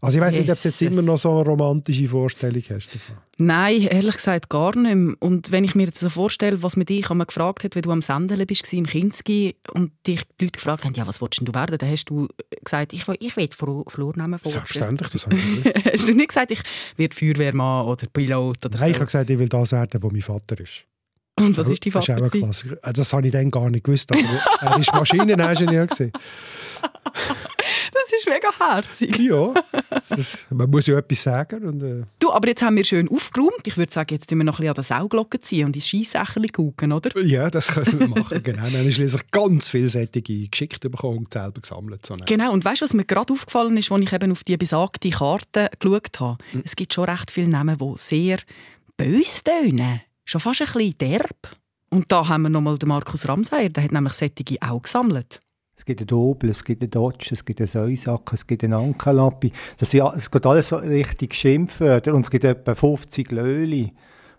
Also 0.04 0.18
ich 0.18 0.24
weiß 0.24 0.36
nicht, 0.36 0.50
ob 0.50 0.60
du 0.60 0.68
jetzt 0.68 0.82
immer 0.82 1.04
noch 1.04 1.18
so 1.18 1.32
eine 1.32 1.48
romantische 1.48 2.08
Vorstellung 2.08 2.64
hast 2.70 2.88
davon. 2.88 3.18
Nein, 3.38 3.82
ehrlich 3.84 4.16
gesagt 4.16 4.50
gar 4.50 4.76
nicht. 4.76 5.22
Und 5.22 5.52
wenn 5.52 5.64
ich 5.64 5.76
mir 5.76 5.86
jetzt 5.86 6.00
so 6.00 6.10
vorstelle, 6.10 6.64
was 6.64 6.76
mit 6.76 6.90
dich 6.90 7.12
einmal 7.12 7.28
gefragt 7.28 7.64
hat, 7.64 7.76
wenn 7.76 7.84
du 7.84 7.92
am 7.92 8.02
Sendelen 8.02 8.48
bist 8.48 8.72
im 8.74 8.88
Kinski 8.88 9.56
und 9.74 9.92
dich 10.08 10.24
die 10.40 10.46
Leute 10.46 10.58
gefragt 10.58 10.86
haben, 10.86 10.96
ja, 10.96 11.06
was 11.06 11.22
willst 11.22 11.40
du 11.42 11.54
werden? 11.54 11.78
Dann 11.78 11.90
hast 11.90 12.06
du 12.06 12.28
gesagt, 12.64 12.94
ich, 12.94 13.08
ich 13.20 13.38
will 13.38 13.50
Flurnamen 13.52 14.40
vorstellen. 14.40 14.66
Selbstverständlich, 14.66 15.12
das 15.12 15.26
habe 15.26 15.36
ich 15.36 15.86
Hast 15.94 16.08
du 16.08 16.14
nicht 16.14 16.30
gesagt, 16.30 16.50
ich 16.50 16.62
werde 16.98 17.16
Feuerwehrmann 17.16 17.86
oder 17.86 18.08
Pilot 18.08 18.66
oder 18.66 18.80
Nein, 18.80 18.80
so? 18.80 18.86
ich 18.88 18.96
habe 18.96 19.06
gesagt, 19.06 19.30
ich 19.30 19.38
will 19.38 19.50
das 19.50 19.72
werden, 19.72 20.02
wo 20.02 20.10
mein 20.10 20.22
Vater 20.22 20.60
ist. 20.60 20.86
Und 21.40 21.58
was 21.58 21.70
ist 21.70 21.86
dein 21.86 21.92
Vater? 21.92 22.16
Das, 22.16 22.34
ist 22.34 22.44
auch 22.44 22.78
also 22.82 23.02
das 23.02 23.14
habe 23.14 23.28
ich 23.28 23.34
dann 23.34 23.52
gar 23.52 23.70
nicht 23.70 23.84
gewusst, 23.84 24.12
aber 24.12 24.22
er 24.62 24.72
war 24.72 24.80
Maschineningenieur. 25.00 25.88
Das 27.92 28.14
ist 28.18 28.28
mega 28.28 28.50
herzig. 28.58 29.18
Ja, 29.20 29.54
das, 30.10 30.38
man 30.50 30.70
muss 30.70 30.88
ja 30.88 30.98
etwas 30.98 31.24
sagen. 31.24 31.68
Und, 31.68 31.84
äh. 31.84 32.04
Du, 32.20 32.32
aber 32.32 32.48
jetzt 32.48 32.62
haben 32.62 32.76
wir 32.78 32.86
schön 32.86 33.10
aufgeräumt. 33.10 33.66
Ich 33.66 33.78
würde 33.78 33.92
sagen, 33.92 34.14
jetzt 34.14 34.30
tun 34.30 34.38
wir 34.38 34.46
noch 34.46 34.54
ein 34.54 34.58
bisschen 34.58 34.70
an 34.70 34.76
der 34.76 34.84
Sauglocke 34.84 35.40
ziehen 35.42 35.66
und 35.66 35.76
ins 35.76 35.90
Scheissächerli 35.90 36.48
gucken, 36.48 36.94
oder? 36.94 37.20
Ja, 37.22 37.50
das 37.50 37.68
können 37.68 38.00
wir 38.00 38.08
machen, 38.08 38.42
genau. 38.44 38.64
Dann 38.64 38.78
haben 38.78 38.92
schließlich 38.92 39.30
ganz 39.32 39.70
vielseitige 39.70 40.48
Geschichten 40.48 40.90
bekommen 40.90 41.20
und 41.20 41.34
selber 41.34 41.62
gesammelt. 41.62 42.06
So 42.06 42.16
genau, 42.26 42.54
und 42.54 42.64
weißt 42.64 42.82
du, 42.82 42.86
was 42.86 42.94
mir 42.94 43.06
gerade 43.06 43.34
aufgefallen 43.34 43.76
ist, 43.78 43.92
als 43.92 44.04
ich 44.04 44.14
eben 44.14 44.32
auf 44.32 44.44
die 44.44 44.58
besagte 44.58 45.10
Karte 45.10 45.70
geschaut 45.80 46.20
habe? 46.20 46.44
Mhm. 46.54 46.62
Es 46.64 46.76
gibt 46.76 46.94
schon 46.94 47.06
recht 47.06 47.30
viele 47.30 47.50
Namen, 47.50 47.78
die 47.78 47.94
sehr 47.98 48.40
böse 48.98 49.44
tönen. 49.44 50.02
Schon 50.26 50.42
fast 50.42 50.62
ein 50.62 50.68
bisschen 50.68 50.98
derb. 50.98 51.56
Und 51.90 52.10
da 52.12 52.28
haben 52.30 52.44
wir 52.44 52.50
nochmal 52.50 52.78
den 52.78 52.88
Markus 52.88 53.28
Ramseyer, 53.28 53.70
der 53.70 53.84
hat 53.84 53.92
nämlich 53.92 54.14
solche 54.14 54.58
auch 54.62 54.82
gesammelt. 54.82 55.42
Es 55.82 55.86
gibt 55.86 56.00
einen 56.00 56.08
Dobel, 56.08 56.52
es 56.52 56.64
gibt 56.64 56.84
einen 56.84 56.92
Dodge, 56.92 57.30
es 57.32 57.44
gibt 57.44 57.60
einen 57.60 57.68
Säusack, 57.68 58.34
es 58.34 58.46
gibt 58.46 58.64
einen 58.64 58.74
Ankerlappi. 58.74 59.52
Das 59.80 59.92
ist, 59.92 60.04
es 60.16 60.30
geht 60.30 60.46
alles 60.46 60.68
so 60.68 60.76
richtig 60.76 61.34
Schimpfwörter 61.34 62.14
und 62.14 62.22
es 62.22 62.30
gibt 62.30 62.44
etwa 62.44 62.76
50 62.76 63.32
Löli. 63.32 63.92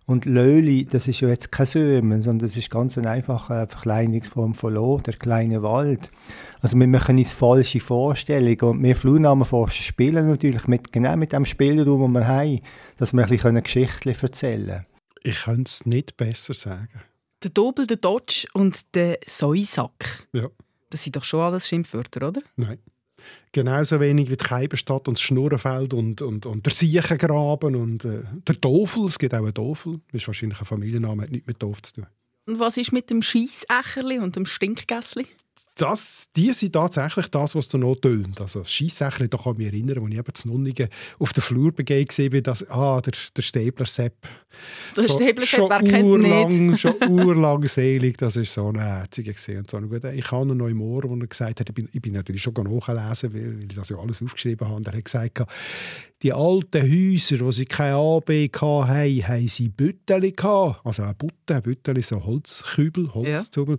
Und 0.07 0.25
Löli, 0.25 0.85
das 0.85 1.09
ist 1.09 1.19
ja 1.19 1.29
jetzt 1.29 1.51
kein 1.51 1.67
Sömen, 1.67 2.23
sondern 2.23 2.47
das 2.47 2.57
ist 2.57 2.71
ganz 2.71 2.97
eine 2.97 3.11
einfache 3.11 3.67
Verkleinerungsform 3.67 4.55
von 4.55 4.75
Lo, 4.75 5.01
der 5.01 5.15
kleine 5.15 5.65
Wald. 5.65 6.13
Also 6.61 6.79
wir 6.79 6.87
machen 6.87 7.19
uns 7.19 7.33
falsche 7.33 7.81
Vorstellungen 7.81 8.61
und 8.61 8.81
wir 8.85 8.95
Flurnamenforscher 8.95 9.83
spielen 9.83 10.29
natürlich 10.29 10.69
mit, 10.69 10.93
genau 10.93 11.17
mit 11.17 11.33
dem 11.33 11.45
Spielraum, 11.45 12.03
den 12.03 12.21
wir 12.21 12.29
haben, 12.29 12.61
dass 12.99 13.13
wir 13.13 13.25
ein 13.25 13.29
bisschen 13.29 13.61
Geschichten 13.61 14.11
erzählen 14.11 14.67
können. 14.69 14.87
Ich 15.25 15.43
könnte 15.43 15.69
es 15.69 15.87
nicht 15.87 16.17
besser 16.17 16.55
sagen. 16.55 17.01
Der 17.43 17.51
Dobel, 17.51 17.89
der 17.89 17.97
Dodge 17.97 18.47
und 18.53 18.95
der 18.95 19.19
Säusack. 19.27 20.29
Ja. 20.33 20.47
Das 20.93 21.03
sind 21.03 21.17
doch 21.17 21.25
schon 21.25 21.41
alles 21.41 21.67
Schimpfwörter, 21.67 22.29
oder? 22.29 22.43
Nein. 22.57 22.79
Genauso 23.53 23.99
wenig 23.99 24.31
wie 24.31 24.37
die 24.37 24.45
Keiberstadt 24.45 25.09
und 25.09 25.17
das 25.17 25.23
Schnurrenfeld 25.23 25.95
und, 25.95 26.21
und, 26.21 26.45
und 26.45 26.67
der 26.67 26.73
Siechengraben 26.73 27.75
und 27.77 28.05
äh, 28.05 28.25
der 28.47 28.61
Tofel. 28.61 29.07
Es 29.07 29.19
gibt 29.19 29.33
auch 29.33 29.39
einen 29.39 29.55
Tofel. 29.55 30.01
Das 30.11 30.21
ist 30.21 30.27
wahrscheinlich 30.27 30.61
ein 30.61 30.67
Familienname, 30.67 31.23
hat 31.23 31.31
nichts 31.31 31.47
mit 31.47 31.61
Tof 31.61 31.81
zu 31.83 31.95
tun. 31.95 32.07
Und 32.45 32.59
was 32.59 32.77
ist 32.77 32.93
mit 32.93 33.09
dem 33.09 33.23
Scheissächerli 33.23 34.19
und 34.19 34.37
dem 34.37 34.45
Stinkgässli? 34.45 35.27
Das, 35.75 36.29
die 36.37 36.53
sind 36.53 36.73
tatsächlich 36.75 37.29
das, 37.29 37.55
was 37.55 37.69
da 37.69 37.79
noch 37.79 37.97
tönt. 37.97 38.41
Also 38.41 38.61
das 38.61 38.73
Scheissächli, 38.73 39.29
da 39.29 39.39
kann 39.39 39.53
ich 39.53 39.59
mich 39.59 39.67
erinnern, 39.69 39.99
als 40.05 40.13
ich 40.13 40.19
eben 40.19 40.35
zu 40.35 40.49
Nunnigen 40.49 40.89
auf 41.19 41.33
der 41.33 41.43
Flur 41.43 41.73
begeben 41.73 42.09
war, 42.33 42.41
dass 42.41 42.69
ah, 42.69 43.01
der, 43.01 43.13
der 43.37 43.43
Stäbler-Sepp 43.43 44.15
Der 44.97 45.03
schon- 45.05 45.23
Stäbler-Sepp, 45.23 45.71
wer 45.71 45.81
kennt 45.81 46.05
urlang, 46.05 46.67
nicht? 46.67 46.81
schon 46.81 46.95
urlang 47.09 47.67
selig, 47.67 48.19
das 48.19 48.37
ist 48.37 48.53
so 48.53 48.69
ein 48.69 48.79
herziger. 48.79 49.33
Und 49.59 49.71
so 49.71 49.81
guter. 49.81 50.13
Ich 50.13 50.31
habe 50.31 50.55
noch 50.55 50.69
im 50.69 50.81
Ohr, 50.81 51.05
wo 51.05 51.17
er 51.17 51.27
gesagt 51.27 51.61
hat, 51.61 51.69
ich 51.69 51.75
bin, 51.75 51.89
ich 51.93 52.03
bin 52.03 52.13
natürlich 52.13 52.43
schon 52.43 52.55
nachlesen, 52.55 53.33
weil, 53.35 53.57
weil 53.59 53.63
ich 53.69 53.75
das 53.75 53.89
ja 53.89 53.97
alles 53.99 54.23
aufgeschrieben 54.23 54.67
habe. 54.67 54.77
Und 54.77 54.87
er 54.87 54.93
hat 54.97 55.05
gesagt, 55.05 55.43
die 56.23 56.33
alten 56.33 56.83
Häuser, 56.83 57.41
wo 57.41 57.51
sie 57.51 57.65
kein 57.65 57.95
AB 57.95 58.31
hatten, 58.53 59.29
haben 59.29 59.49
sie 59.49 59.69
Bütteli 59.69 60.33
gehabt. 60.33 60.81
Also 60.85 61.03
eine 61.03 61.15
Butte, 61.15 61.57
ein 61.57 61.63
Bütteli, 61.63 62.01
so 62.03 62.25
Holzkübel, 62.25 63.13
Holzzubel. 63.13 63.77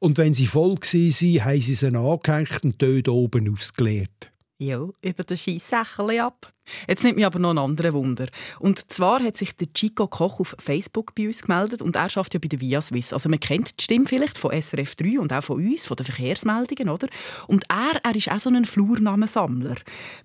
Und 0.00 0.18
wenn 0.18 0.34
sie 0.34 0.46
voll 0.46 0.74
waren, 0.74 1.44
haben 1.44 1.60
sie 1.60 1.74
sie 1.74 1.86
angehängt 1.86 2.64
und 2.64 2.82
dort 2.82 3.08
oben 3.08 3.54
ausgeleert. 3.54 4.33
Ja, 4.58 4.86
über 5.02 5.24
den 5.24 5.36
Scheissächerli 5.36 6.20
ab. 6.20 6.52
Jetzt 6.88 7.02
nimmt 7.02 7.16
mich 7.16 7.26
aber 7.26 7.40
noch 7.40 7.50
ein 7.50 7.58
anderer 7.58 7.92
Wunder. 7.92 8.26
Und 8.60 8.90
zwar 8.90 9.20
hat 9.22 9.36
sich 9.36 9.54
der 9.56 9.72
Chico 9.74 10.06
Koch 10.06 10.38
auf 10.38 10.54
Facebook 10.58 11.14
bei 11.16 11.26
uns 11.26 11.42
gemeldet 11.42 11.82
und 11.82 11.96
er 11.96 12.08
schafft 12.08 12.34
ja 12.34 12.40
bei 12.40 12.46
der 12.46 12.60
Via 12.60 12.80
Swiss. 12.80 13.12
Also 13.12 13.28
man 13.28 13.40
kennt 13.40 13.78
die 13.78 13.84
Stimme 13.84 14.06
vielleicht 14.06 14.38
von 14.38 14.52
SRF 14.52 14.94
3 14.94 15.18
und 15.18 15.32
auch 15.32 15.42
von 15.42 15.56
uns, 15.56 15.86
von 15.86 15.96
den 15.96 16.06
Verkehrsmeldungen, 16.06 16.88
oder? 16.88 17.08
Und 17.48 17.64
er, 17.68 18.00
er 18.02 18.14
ist 18.14 18.30
auch 18.30 18.38
so 18.38 18.48
ein 18.48 18.64
Flurnamensammler. 18.64 19.74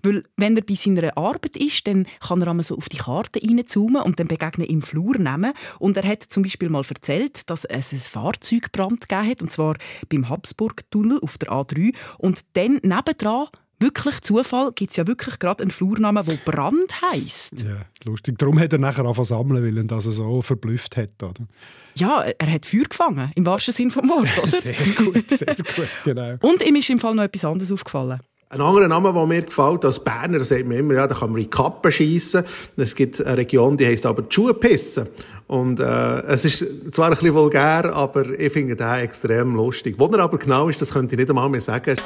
Weil 0.02 0.24
wenn 0.36 0.56
er 0.56 0.62
bei 0.62 0.74
seiner 0.74 1.16
Arbeit 1.18 1.56
ist, 1.56 1.86
dann 1.88 2.06
kann 2.20 2.40
er 2.40 2.48
einmal 2.48 2.64
so 2.64 2.76
auf 2.76 2.88
die 2.88 2.98
Karte 2.98 3.40
reinzoomen 3.42 4.02
und 4.02 4.20
dann 4.20 4.28
begegnen 4.28 4.66
ihm 4.66 4.80
Flurnamen. 4.80 5.52
Und 5.80 5.96
er 5.96 6.08
hat 6.08 6.22
zum 6.22 6.44
Beispiel 6.44 6.70
mal 6.70 6.84
erzählt, 6.88 7.50
dass 7.50 7.64
es 7.64 7.90
einen 7.90 8.00
Fahrzeugbrand 8.00 9.08
gegeben 9.08 9.28
hat, 9.28 9.42
und 9.42 9.50
zwar 9.50 9.76
beim 10.08 10.28
Habsburg-Tunnel 10.28 11.18
auf 11.20 11.36
der 11.36 11.50
A3. 11.50 11.94
Und 12.16 12.40
dann 12.54 12.80
nebendran 12.82 13.48
wirklich 13.80 14.20
Zufall 14.20 14.72
gibt 14.72 14.90
es 14.90 14.96
ja 14.96 15.06
wirklich 15.06 15.38
gerade 15.38 15.62
einen 15.62 15.70
Flurnamen, 15.70 16.24
der 16.24 16.36
Brand 16.44 17.02
heisst. 17.02 17.60
Ja, 17.60 17.82
lustig. 18.04 18.38
Darum 18.38 18.58
hat 18.60 18.72
er 18.72 18.78
nachher 18.78 19.00
angefangen 19.00 19.26
zu 19.26 19.34
sammeln, 19.34 19.64
weil 19.64 19.76
ihn 19.76 19.88
das 19.88 20.04
so 20.04 20.42
verblüfft 20.42 20.96
hat. 20.96 21.22
Oder? 21.22 21.46
Ja, 21.94 22.22
er 22.22 22.52
hat 22.52 22.66
Feuer 22.66 22.84
gefangen, 22.84 23.32
im 23.34 23.46
wahrsten 23.46 23.74
Sinne 23.74 23.90
des 23.90 23.96
Wortes. 23.96 24.60
Sehr 24.60 24.74
gut, 24.96 25.28
sehr 25.30 25.56
gut, 25.56 25.88
genau. 26.04 26.36
Und 26.40 26.62
ihm 26.62 26.76
ist 26.76 26.90
im 26.90 26.98
Fall 26.98 27.14
noch 27.14 27.24
etwas 27.24 27.44
anderes 27.44 27.72
aufgefallen. 27.72 28.20
Ein 28.52 28.60
anderer 28.62 28.88
Name, 28.88 29.12
der 29.12 29.26
mir 29.26 29.42
gefällt, 29.42 29.84
als 29.84 30.02
Berner, 30.02 30.42
sagt 30.42 30.66
man 30.66 30.78
immer, 30.78 30.94
ja, 30.94 31.06
da 31.06 31.14
kann 31.14 31.30
man 31.30 31.38
in 31.38 31.44
die 31.44 31.50
Kappe 31.50 31.92
schiessen. 31.92 32.42
Es 32.76 32.96
gibt 32.96 33.24
eine 33.24 33.36
Region, 33.36 33.76
die 33.76 33.86
heisst 33.86 34.04
aber 34.04 34.22
die 34.22 34.34
Schuhpisse. 34.34 35.06
Und 35.46 35.78
äh, 35.78 36.20
es 36.22 36.44
ist 36.44 36.64
zwar 36.92 37.06
ein 37.06 37.10
bisschen 37.12 37.32
vulgär, 37.32 37.94
aber 37.94 38.28
ich 38.28 38.52
finde 38.52 38.74
den 38.74 38.92
extrem 38.94 39.54
lustig. 39.54 39.94
Wo 39.98 40.06
er 40.06 40.18
aber 40.18 40.36
genau 40.38 40.68
ist, 40.68 40.80
das 40.80 40.92
könnte 40.92 41.14
ich 41.14 41.20
nicht 41.20 41.30
einmal 41.30 41.48
mehr 41.48 41.60
sagen. 41.60 41.96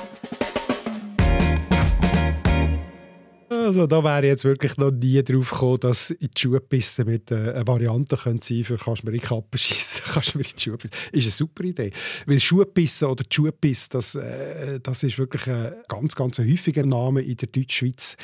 Also 3.64 3.86
da 3.86 4.04
wäre 4.04 4.20
ich 4.20 4.28
jetzt 4.28 4.44
wirklich 4.44 4.76
noch 4.76 4.90
nie 4.90 5.22
drauf 5.22 5.50
gekommen, 5.50 5.80
dass 5.80 6.10
in 6.10 6.28
die 6.28 6.40
Schuhe 6.40 6.60
pissen 6.60 7.06
mit 7.06 7.30
äh, 7.30 7.52
eine 7.54 7.66
Variante 7.66 8.16
könnte 8.16 8.44
sein 8.44 8.62
für 8.62 8.76
«Kannst 8.76 9.02
du 9.02 9.06
mir 9.06 9.12
in 9.12 9.20
die 9.20 9.26
Kappe 9.26 9.56
schiessen, 9.56 10.02
kannst 10.12 10.34
du 10.34 10.38
mir 10.38 10.44
in 10.44 10.50
die 10.54 10.62
Schuhe 10.62 10.76
pissen». 10.76 10.94
Ist 11.12 11.24
eine 11.24 11.30
super 11.30 11.64
Idee. 11.64 11.90
Weil 12.26 12.40
Schuhe 12.40 12.66
pissen 12.66 13.08
oder 13.08 13.24
die 13.24 13.34
Schuhe 13.34 13.52
pissen, 13.52 13.88
das, 13.92 14.14
äh, 14.16 14.80
das 14.80 15.02
ist 15.02 15.18
wirklich 15.18 15.46
ein 15.48 15.72
ganz, 15.88 16.14
ganz 16.14 16.38
häufiger 16.38 16.84
Name 16.84 17.22
in 17.22 17.38
der 17.38 17.48
Deutschschweiz 17.48 18.18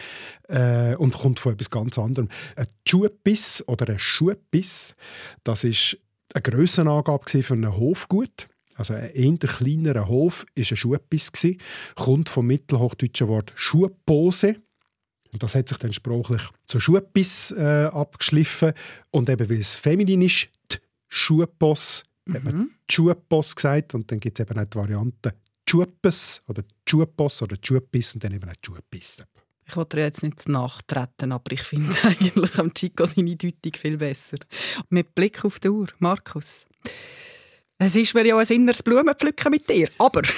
äh, 0.49 0.95
und 0.97 1.17
kommt 1.17 1.41
von 1.41 1.55
etwas 1.55 1.71
ganz 1.71 1.99
anderem. 1.99 2.29
Ein 2.57 2.67
Schuhpiss 2.87 3.65
oder 3.67 3.89
ein 3.89 3.99
Schuhpiss, 3.99 4.95
das 5.43 5.65
ist 5.65 5.97
eine 6.35 6.43
Grössenangabe 6.43 7.43
für 7.43 7.55
einen 7.55 7.77
Hofgut. 7.77 8.49
Also 8.77 8.95
ein 8.95 9.11
eher 9.11 9.37
kleinerer 9.39 10.07
Hof 10.07 10.45
war 10.55 10.65
ein 10.71 10.77
Schuhpiss. 10.77 11.33
gewesen. 11.33 11.61
Kommt 11.95 12.29
vom 12.29 12.47
mittelhochdeutschen 12.47 13.29
Wort 13.29 13.53
«Schuhpose». 13.55 14.57
Und 15.33 15.43
das 15.43 15.55
hat 15.55 15.69
sich 15.69 15.79
dann 15.79 15.93
sprachlich 15.93 16.43
zu 16.67 16.81
Schuhbiss 16.81 17.53
äh, 17.53 17.89
abgeschliffen. 17.93 18.73
Und 19.11 19.29
eben, 19.29 19.49
weil 19.49 19.61
es 19.61 19.75
feminin 19.75 20.23
ist, 20.23 20.49
die 20.73 20.79
Schuhboss, 21.09 22.03
hat 22.33 22.45
man 22.45 22.71
die 22.89 22.95
Schuhboss 22.95 23.55
gesagt. 23.55 23.95
Und 23.95 24.11
dann 24.11 24.21
gibt 24.21 24.39
es 24.39 24.45
eben 24.45 24.59
auch 24.59 24.67
die 24.67 24.79
Variante 24.79 25.35
Schuhbes 25.69 26.43
oder 26.49 26.65
Schuhboss 26.89 27.43
oder 27.43 27.57
Schuhbiss 27.63 28.15
und 28.15 28.25
dann 28.25 28.35
eben 28.35 28.49
auch 28.49 28.55
die 28.55 28.67
Schuhbiss. 28.67 29.23
Ich 29.67 29.77
wollte 29.77 29.99
dir 29.99 30.03
jetzt 30.03 30.25
nicht 30.25 30.49
nachtreten, 30.49 31.31
aber 31.31 31.53
ich 31.53 31.63
finde 31.63 31.95
eigentlich 32.03 32.59
am 32.59 32.75
Chico 32.75 33.07
seine 33.07 33.37
Deutung 33.37 33.73
viel 33.77 33.97
besser. 33.97 34.39
Mit 34.89 35.15
Blick 35.15 35.45
auf 35.45 35.61
die 35.61 35.69
Uhr, 35.69 35.87
Markus. 36.01 36.67
Es 37.79 37.95
ist 37.95 38.15
mir 38.15 38.27
ja 38.27 38.37
ein 38.37 38.47
inneres 38.49 38.83
Blumenpflücken 38.83 39.51
mit 39.53 39.71
dir, 39.71 39.89
aber... 39.99 40.23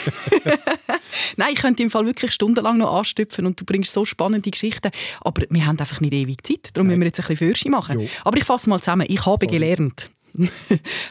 Nein, 1.37 1.51
ich 1.55 1.61
könnte 1.61 1.83
im 1.83 1.91
Fall 1.91 2.07
wirklich 2.07 2.33
stundenlang 2.33 2.79
noch 2.79 2.95
anstüpfen 2.95 3.47
und 3.47 3.61
du 3.61 3.65
bringst 3.65 3.93
so 3.93 4.05
spannende 4.05 4.51
Geschichten, 4.51 4.91
aber 5.21 5.43
wir 5.49 5.67
haben 5.67 5.79
einfach 5.79 6.01
nicht 6.01 6.13
ewig 6.13 6.47
Zeit, 6.47 6.71
darum 6.73 6.89
müssen 6.89 7.01
wir 7.01 7.07
jetzt 7.07 7.21
ein 7.21 7.27
bisschen 7.27 7.49
Fürsche 7.49 7.71
machen. 7.71 8.01
Jo. 8.01 8.09
Aber 8.25 8.37
ich 8.37 8.45
fasse 8.45 8.69
mal 8.69 8.81
zusammen, 8.81 9.07
ich 9.09 9.25
habe 9.27 9.47
gelernt. 9.47 10.11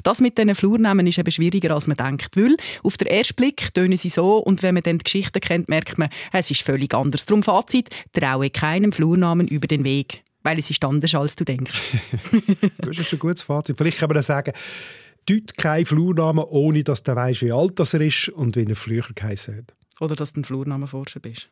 Das 0.04 0.20
mit 0.20 0.38
diesen 0.40 0.56
Flurnamen 0.56 1.06
ist 1.06 1.20
eben 1.20 1.30
schwieriger, 1.30 1.76
als 1.76 1.86
man 1.86 1.96
denkt. 1.96 2.36
Weil 2.36 2.58
auf 2.82 2.98
den 2.98 3.08
ersten 3.08 3.36
Blick 3.36 3.72
tönen 3.72 3.96
sie 3.96 4.10
so 4.10 4.38
und 4.38 4.64
wenn 4.64 4.74
man 4.74 4.82
dann 4.82 4.98
die 4.98 5.04
Geschichte 5.04 5.40
kennt, 5.40 5.70
merkt 5.70 6.00
man, 6.00 6.10
es 6.34 6.50
ist 6.50 6.64
völlig 6.64 6.94
anders. 6.96 7.28
Darum 7.28 7.44
Fazit, 7.44 7.90
traue 8.14 8.50
keinem 8.50 8.92
Flurnamen 8.92 9.48
über 9.48 9.68
den 9.68 9.84
Weg, 9.84 10.24
weil 10.42 10.58
es 10.58 10.72
ist 10.72 10.84
anders, 10.84 11.14
als 11.14 11.36
du 11.36 11.46
denkst. 11.46 11.80
Das 12.80 12.98
ist 12.98 13.14
ein 13.14 13.20
gutes 13.20 13.44
Fazit. 13.44 13.78
Vielleicht 13.78 14.00
kann 14.00 14.10
man 14.10 14.16
dann 14.16 14.24
sagen, 14.24 14.54
Deut 15.30 15.56
kein 15.56 15.86
Flurnamen, 15.86 16.44
ohne 16.46 16.84
dass 16.84 17.04
du 17.04 17.16
weißt, 17.16 17.44
wie 17.44 17.52
alt 17.52 17.80
das 17.80 17.94
er 17.94 18.02
ist 18.02 18.30
und 18.30 18.56
wie 18.56 18.66
er 18.66 18.76
früher 18.76 19.06
geheißen 19.14 19.58
hat. 19.58 19.76
Oder 20.02 20.16
dass 20.16 20.34
du 20.34 20.42
ein 20.42 20.46
Flurnamenforscher 20.46 21.20
bist. 21.20 21.50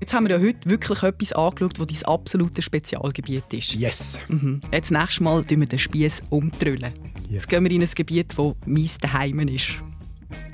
Jetzt 0.00 0.14
haben 0.14 0.26
wir 0.28 0.36
ja 0.38 0.42
heute 0.42 0.70
wirklich 0.70 1.02
etwas 1.02 1.32
angeschaut, 1.32 1.78
das 1.78 1.86
dein 1.86 2.02
absolutes 2.04 2.64
Spezialgebiet 2.64 3.52
ist. 3.52 3.74
Yes! 3.74 4.18
Mhm. 4.28 4.60
Jetzt 4.72 4.90
nächstes 4.92 5.20
Mal 5.20 5.44
tun 5.44 5.60
wir 5.60 5.66
den 5.66 5.78
Spieß 5.78 6.22
umtrüllen. 6.30 6.92
Jetzt 7.28 7.48
gehen 7.48 7.64
wir 7.64 7.70
in 7.70 7.82
ein 7.82 7.90
Gebiet, 7.94 8.32
das 8.36 8.54
mein 8.64 8.88
Daheim 9.00 9.40
ist. 9.48 9.66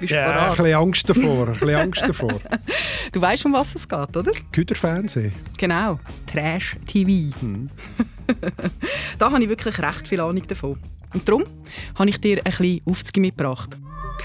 Bist 0.01 0.11
du 0.11 0.17
Ja, 0.17 0.27
ein 0.27 0.35
bereit? 0.35 0.57
bisschen 0.57 0.75
Angst 0.75 1.09
davor. 1.09 1.47
Ein 1.49 1.53
bisschen 1.53 1.75
Angst 1.77 2.03
davor. 2.03 2.41
Du 3.13 3.21
weißt, 3.21 3.45
um 3.45 3.53
was 3.53 3.75
es 3.75 3.87
geht, 3.87 4.17
oder? 4.17 4.33
Güterfernsehen. 4.53 5.35
Genau. 5.59 6.01
Trash-TV. 6.27 7.35
da 9.19 9.31
habe 9.31 9.43
ich 9.43 9.49
wirklich 9.51 9.79
recht 9.79 10.09
viel 10.09 10.21
Ahnung 10.21 10.47
davon. 10.49 10.79
Und 11.13 11.29
darum 11.29 11.45
habe 11.95 12.11
ich 12.11 12.21
dir 12.21 12.39
ein 12.39 12.45
bisschen 12.45 12.81
Aufzüge 12.85 13.21
mitgebracht. 13.21 13.77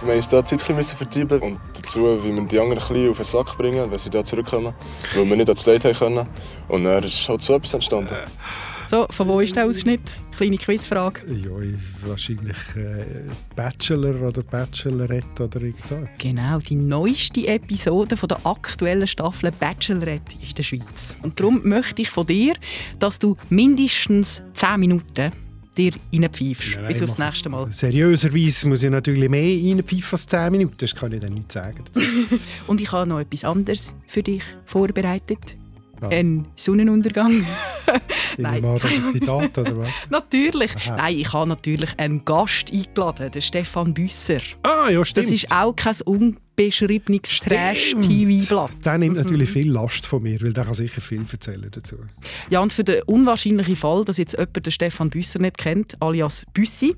Wir 0.03 0.15
mussten 0.15 0.35
da 0.35 0.41
die 0.41 0.57
Zeit 0.57 0.69
ein 0.69 0.75
bisschen 0.77 0.97
vertreiben 0.97 1.39
und 1.41 1.59
dazu, 1.73 2.23
wie 2.23 2.33
wir 2.33 2.41
die 2.43 2.59
anderen 2.59 2.79
ein 2.79 2.87
bisschen 2.87 3.09
auf 3.09 3.17
den 3.17 3.25
Sack 3.25 3.57
bringen, 3.57 3.89
wenn 3.89 3.97
sie 3.97 4.09
da 4.09 4.23
zurückkommen, 4.23 4.73
weil 5.15 5.29
wir 5.29 5.37
nicht 5.37 5.49
ans 5.49 5.63
Date 5.63 5.85
haben 5.85 5.95
können. 5.95 6.27
Und 6.67 6.83
dann 6.83 7.03
ist 7.03 7.27
halt 7.27 7.41
so 7.41 7.55
etwas 7.55 7.73
entstanden. 7.73 8.15
So, 8.89 9.05
von 9.09 9.27
wo 9.27 9.41
ist 9.41 9.53
der 9.55 9.65
Ausschnitt? 9.65 10.01
Kleine 10.37 10.57
Quizfrage. 10.57 11.21
Ja, 11.29 11.49
wahrscheinlich 12.07 12.57
äh, 12.75 13.05
Bachelor 13.55 14.21
oder 14.21 14.43
Bachelorette 14.43 15.43
oder 15.43 15.61
irgend 15.61 15.87
so. 15.87 16.07
Genau, 16.19 16.59
die 16.59 16.75
neueste 16.75 17.47
Episode 17.47 18.15
von 18.15 18.29
der 18.29 18.45
aktuellen 18.45 19.07
Staffel 19.07 19.51
Bachelorette 19.51 20.35
ist 20.41 20.49
in 20.49 20.55
der 20.55 20.63
Schweiz. 20.63 21.15
Und 21.21 21.39
darum 21.39 21.67
möchte 21.67 22.03
ich 22.03 22.11
von 22.11 22.27
dir, 22.27 22.53
dass 22.99 23.19
du 23.19 23.35
mindestens 23.49 24.41
10 24.53 24.79
Minuten 24.79 25.33
dir 25.77 25.93
reinpfeifst. 26.13 26.75
Nein, 26.75 26.87
Bis 26.87 27.01
aufs 27.01 27.17
nächste 27.17 27.49
Mal. 27.49 27.67
Seriöserweise 27.71 28.67
muss 28.67 28.83
ich 28.83 28.89
natürlich 28.89 29.29
mehr 29.29 29.75
reinpfeifen 29.75 30.11
als 30.11 30.27
10 30.27 30.51
Minuten. 30.51 30.75
Das 30.77 30.95
kann 30.95 31.11
ich 31.11 31.19
dann 31.19 31.33
nicht 31.33 31.51
sagen. 31.51 31.83
Und 32.67 32.81
ich 32.81 32.91
habe 32.91 33.09
noch 33.09 33.19
etwas 33.19 33.43
anderes 33.43 33.95
für 34.07 34.23
dich 34.23 34.43
vorbereitet. 34.65 35.39
Was? 35.99 36.11
Ein 36.11 36.45
Sonnenuntergang. 36.55 37.43
Nein. 38.37 38.61
das 38.61 38.91
ist 38.91 39.11
Zitat, 39.13 39.57
oder 39.57 39.77
was? 39.79 39.89
natürlich. 40.09 40.75
Aha. 40.75 40.97
Nein, 40.97 41.17
ich 41.17 41.33
habe 41.33 41.49
natürlich 41.49 41.89
einen 41.97 42.23
Gast 42.23 42.71
eingeladen, 42.71 43.31
den 43.31 43.41
Stefan 43.41 43.93
Büsser. 43.93 44.39
Ah, 44.61 44.89
ja, 44.89 45.03
stimmt. 45.03 45.25
Das 45.25 45.31
ist 45.31 45.51
auch 45.51 45.75
kein 45.75 45.95
unbeschriebenes 46.57 47.31
Stimmt. 47.31 47.53
Trash-TV-Blatt. 47.53 48.85
Der 48.85 48.97
nimmt 48.97 49.17
natürlich 49.17 49.49
viel 49.49 49.71
Last 49.71 50.05
von 50.05 50.23
mir, 50.23 50.41
weil 50.41 50.53
der 50.53 50.65
kann 50.65 50.73
sicher 50.73 51.01
viel 51.01 51.23
erzählen 51.31 51.69
dazu. 51.71 51.97
Ja, 52.49 52.61
und 52.61 52.73
für 52.73 52.83
den 52.83 53.03
unwahrscheinlichen 53.03 53.75
Fall, 53.75 54.03
dass 54.05 54.17
jetzt 54.17 54.33
jemand 54.33 54.65
den 54.65 54.71
Stefan 54.71 55.09
Büsser 55.09 55.39
nicht 55.39 55.57
kennt, 55.57 56.01
alias 56.01 56.45
Büssi, 56.53 56.95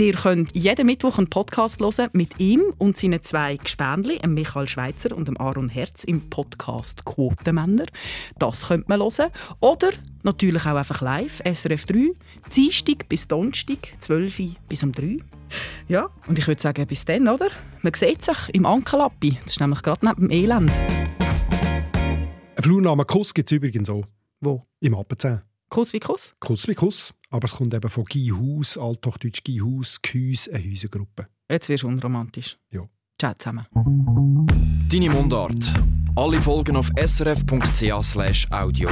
Ihr 0.00 0.14
könnt 0.14 0.54
jeden 0.54 0.86
Mittwoch 0.86 1.18
einen 1.18 1.28
Podcast 1.28 1.80
hören 1.80 2.08
mit 2.12 2.38
ihm 2.38 2.62
und 2.78 2.96
seinen 2.96 3.20
zwei 3.24 3.56
Gespänli, 3.56 4.20
dem 4.22 4.32
Michael 4.32 4.68
Schweitzer 4.68 5.16
und 5.16 5.26
dem 5.26 5.36
Aaron 5.40 5.68
Herz, 5.68 6.04
im 6.04 6.30
Podcast 6.30 7.04
Quotenmänner. 7.04 7.86
Das 8.38 8.68
könnt 8.68 8.88
man 8.88 9.00
hören. 9.00 9.32
Oder 9.58 9.90
natürlich 10.22 10.62
auch 10.66 10.76
einfach 10.76 11.00
live, 11.00 11.42
SRF 11.44 11.84
3, 11.86 12.12
Dienstag 12.54 13.08
bis 13.08 13.28
Donnerstag, 13.28 13.78
12 14.00 14.40
Uhr 14.40 14.46
bis 14.68 14.82
um 14.82 14.92
3 14.92 15.18
Ja, 15.88 16.08
und 16.26 16.38
ich 16.38 16.46
würde 16.46 16.60
sagen, 16.60 16.86
bis 16.86 17.04
dann, 17.04 17.28
oder? 17.28 17.48
Man 17.82 17.94
sieht 17.94 18.22
sich 18.22 18.36
im 18.52 18.66
Ankerlappi. 18.66 19.38
Das 19.44 19.52
ist 19.52 19.60
nämlich 19.60 19.82
gerade 19.82 20.06
neben 20.06 20.28
dem 20.28 20.30
Elend. 20.30 20.72
Ein 22.56 22.62
Flurnamen 22.62 23.06
Kuss 23.06 23.32
gibt 23.32 23.50
es 23.50 23.56
übrigens 23.56 23.88
auch 23.88 24.04
Wo? 24.40 24.62
im 24.80 24.94
Appenzell. 24.94 25.42
Kuss 25.68 25.92
wie 25.92 26.00
Kuss? 26.00 26.34
Kuss 26.40 26.66
wie 26.66 26.74
Kuss, 26.74 27.12
aber 27.30 27.44
es 27.44 27.54
kommt 27.54 27.74
eben 27.74 27.88
von 27.90 28.04
Gihaus, 28.04 28.78
althochdeutsch 28.78 29.44
Gihaus, 29.44 30.00
Gehäus, 30.02 30.48
eine 30.48 30.64
Häusergruppe. 30.64 31.28
Jetzt 31.50 31.68
wirst 31.68 31.84
du 31.84 31.88
unromantisch. 31.88 32.56
Ja. 32.70 32.88
Ciao 33.20 33.34
zusammen. 33.34 33.66
Deine 34.90 35.10
Mundart. 35.10 35.72
Alle 36.16 36.40
Folgen 36.40 36.76
auf 36.76 36.90
srf.ch 36.96 38.50
audio. 38.50 38.90